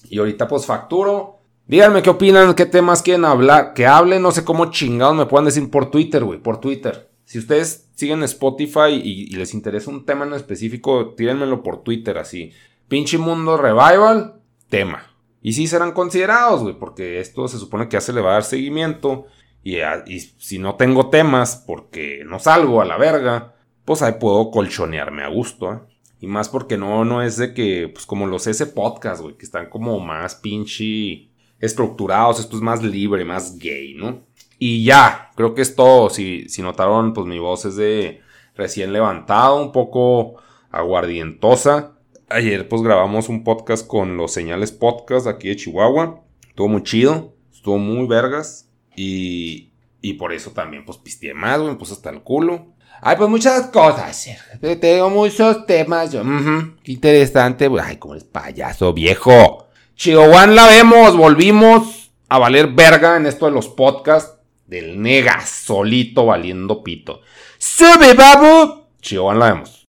Y 0.09 0.19
ahorita 0.19 0.49
pues 0.49 0.65
facturo. 0.65 1.41
Díganme 1.67 2.01
qué 2.01 2.11
opinan, 2.11 2.55
qué 2.55 2.65
temas 2.65 3.03
quieren 3.03 3.25
hablar. 3.25 3.75
Que 3.75 3.87
hablen, 3.87 4.23
no 4.23 4.31
sé 4.31 4.45
cómo 4.45 4.71
chingados 4.71 5.17
me 5.17 5.27
puedan 5.27 5.45
decir 5.45 5.69
por 5.71 5.91
Twitter, 5.91 6.25
güey, 6.25 6.39
por 6.39 6.61
Twitter. 6.61 7.11
Si 7.25 7.39
ustedes 7.39 7.91
siguen 7.97 8.23
Spotify 8.23 8.93
y, 8.93 9.27
les 9.35 9.53
interesa 9.53 9.91
un 9.91 10.07
tema 10.07 10.25
en 10.25 10.33
específico, 10.33 11.15
tírenmelo 11.17 11.63
por 11.63 11.83
Twitter 11.83 12.19
así. 12.19 12.53
Pinche 12.89 13.19
Mundo 13.19 13.57
Revival, 13.57 14.41
tema. 14.69 15.07
Y 15.43 15.53
sí 15.53 15.67
serán 15.67 15.93
considerados, 15.93 16.63
güey, 16.63 16.79
porque 16.79 17.21
esto 17.21 17.49
se 17.49 17.59
supone 17.59 17.89
que 17.89 17.95
ya 17.95 18.01
se 18.01 18.13
le 18.13 18.21
va 18.21 18.31
a 18.31 18.35
dar 18.35 18.45
seguimiento. 18.45 19.27
Y, 19.63 19.77
y, 19.79 20.21
si 20.21 20.59
no 20.59 20.77
tengo 20.77 21.11
temas 21.11 21.63
porque 21.67 22.23
no 22.27 22.39
salgo 22.39 22.81
a 22.81 22.85
la 22.85 22.97
verga, 22.97 23.55
pues 23.85 24.03
ahí 24.03 24.15
puedo 24.21 24.51
colchonearme 24.51 25.23
a 25.23 25.29
gusto, 25.29 25.73
¿eh? 25.73 25.79
Y 26.21 26.27
más 26.27 26.49
porque 26.49 26.79
no, 26.79 27.05
no 27.05 27.23
es 27.23 27.37
de 27.37 27.53
que, 27.53 27.91
pues 27.93 28.07
como 28.07 28.27
los 28.27 28.47
ese 28.47 28.67
podcast, 28.67 29.23
güey, 29.23 29.37
que 29.37 29.45
están 29.45 29.69
como 29.69 30.01
más 30.01 30.35
pinche 30.37 31.31
estructurados, 31.61 32.41
esto 32.41 32.57
es 32.57 32.63
más 32.63 32.83
libre, 32.83 33.25
más 33.25 33.59
gay, 33.59 33.95
¿no? 33.95 34.25
Y 34.59 34.85
ya, 34.85 35.31
creo 35.35 35.55
que 35.55 35.63
es 35.63 35.77
todo. 35.77 36.09
Si, 36.11 36.49
si 36.49 36.63
notaron, 36.63 37.13
pues 37.13 37.27
mi 37.27 37.39
voz 37.39 37.67
es 37.67 37.77
de 37.77 38.23
recién 38.55 38.93
levantado, 38.93 39.63
un 39.63 39.73
poco 39.73 40.37
aguardientosa. 40.71 41.96
Ayer 42.29 42.69
pues 42.69 42.83
grabamos 42.83 43.29
un 43.29 43.45
podcast 43.45 43.87
con 43.87 44.17
los 44.17 44.33
señales 44.33 44.73
podcast 44.73 45.29
aquí 45.29 45.47
de 45.47 45.55
Chihuahua. 45.55 46.23
Estuvo 46.49 46.67
muy 46.67 46.83
chido, 46.83 47.35
estuvo 47.53 47.79
muy 47.79 48.09
vergas. 48.09 48.69
Y, 48.97 49.71
y 50.01 50.15
por 50.15 50.33
eso 50.33 50.51
también 50.51 50.85
pues 50.85 50.99
pisteé 50.99 51.35
más, 51.35 51.61
me 51.61 51.77
puse 51.77 51.93
hasta 51.93 52.11
el 52.11 52.23
culo. 52.23 52.75
Ay, 53.01 53.15
pues 53.17 53.31
muchas 53.31 53.69
cosas. 53.69 54.29
Tengo 54.81 55.09
muchos 55.11 55.67
temas. 55.67 56.13
Yo, 56.13 56.23
qué 56.83 56.93
interesante. 56.93 57.71
Ay, 57.81 57.99
como 57.99 58.17
es 58.17 58.25
payaso 58.25 58.93
viejo. 58.93 59.69
Chihuahua 59.95 60.49
la 60.49 60.67
vemos, 60.67 61.17
volvimos 61.17 62.11
a 62.29 62.41
valer 62.41 62.73
verga 62.73 63.17
en 63.17 63.27
esto 63.27 63.47
de 63.47 63.53
los 63.53 63.69
podcasts 63.69 64.41
del 64.67 65.01
nega 65.01 65.47
solito 65.47 66.27
valiendo 66.27 66.83
pito. 66.83 67.21
¡Sube, 67.59 68.15
babo! 68.15 68.89
Chihuahua 69.01 69.35
la 69.35 69.53
vemos. 69.53 69.86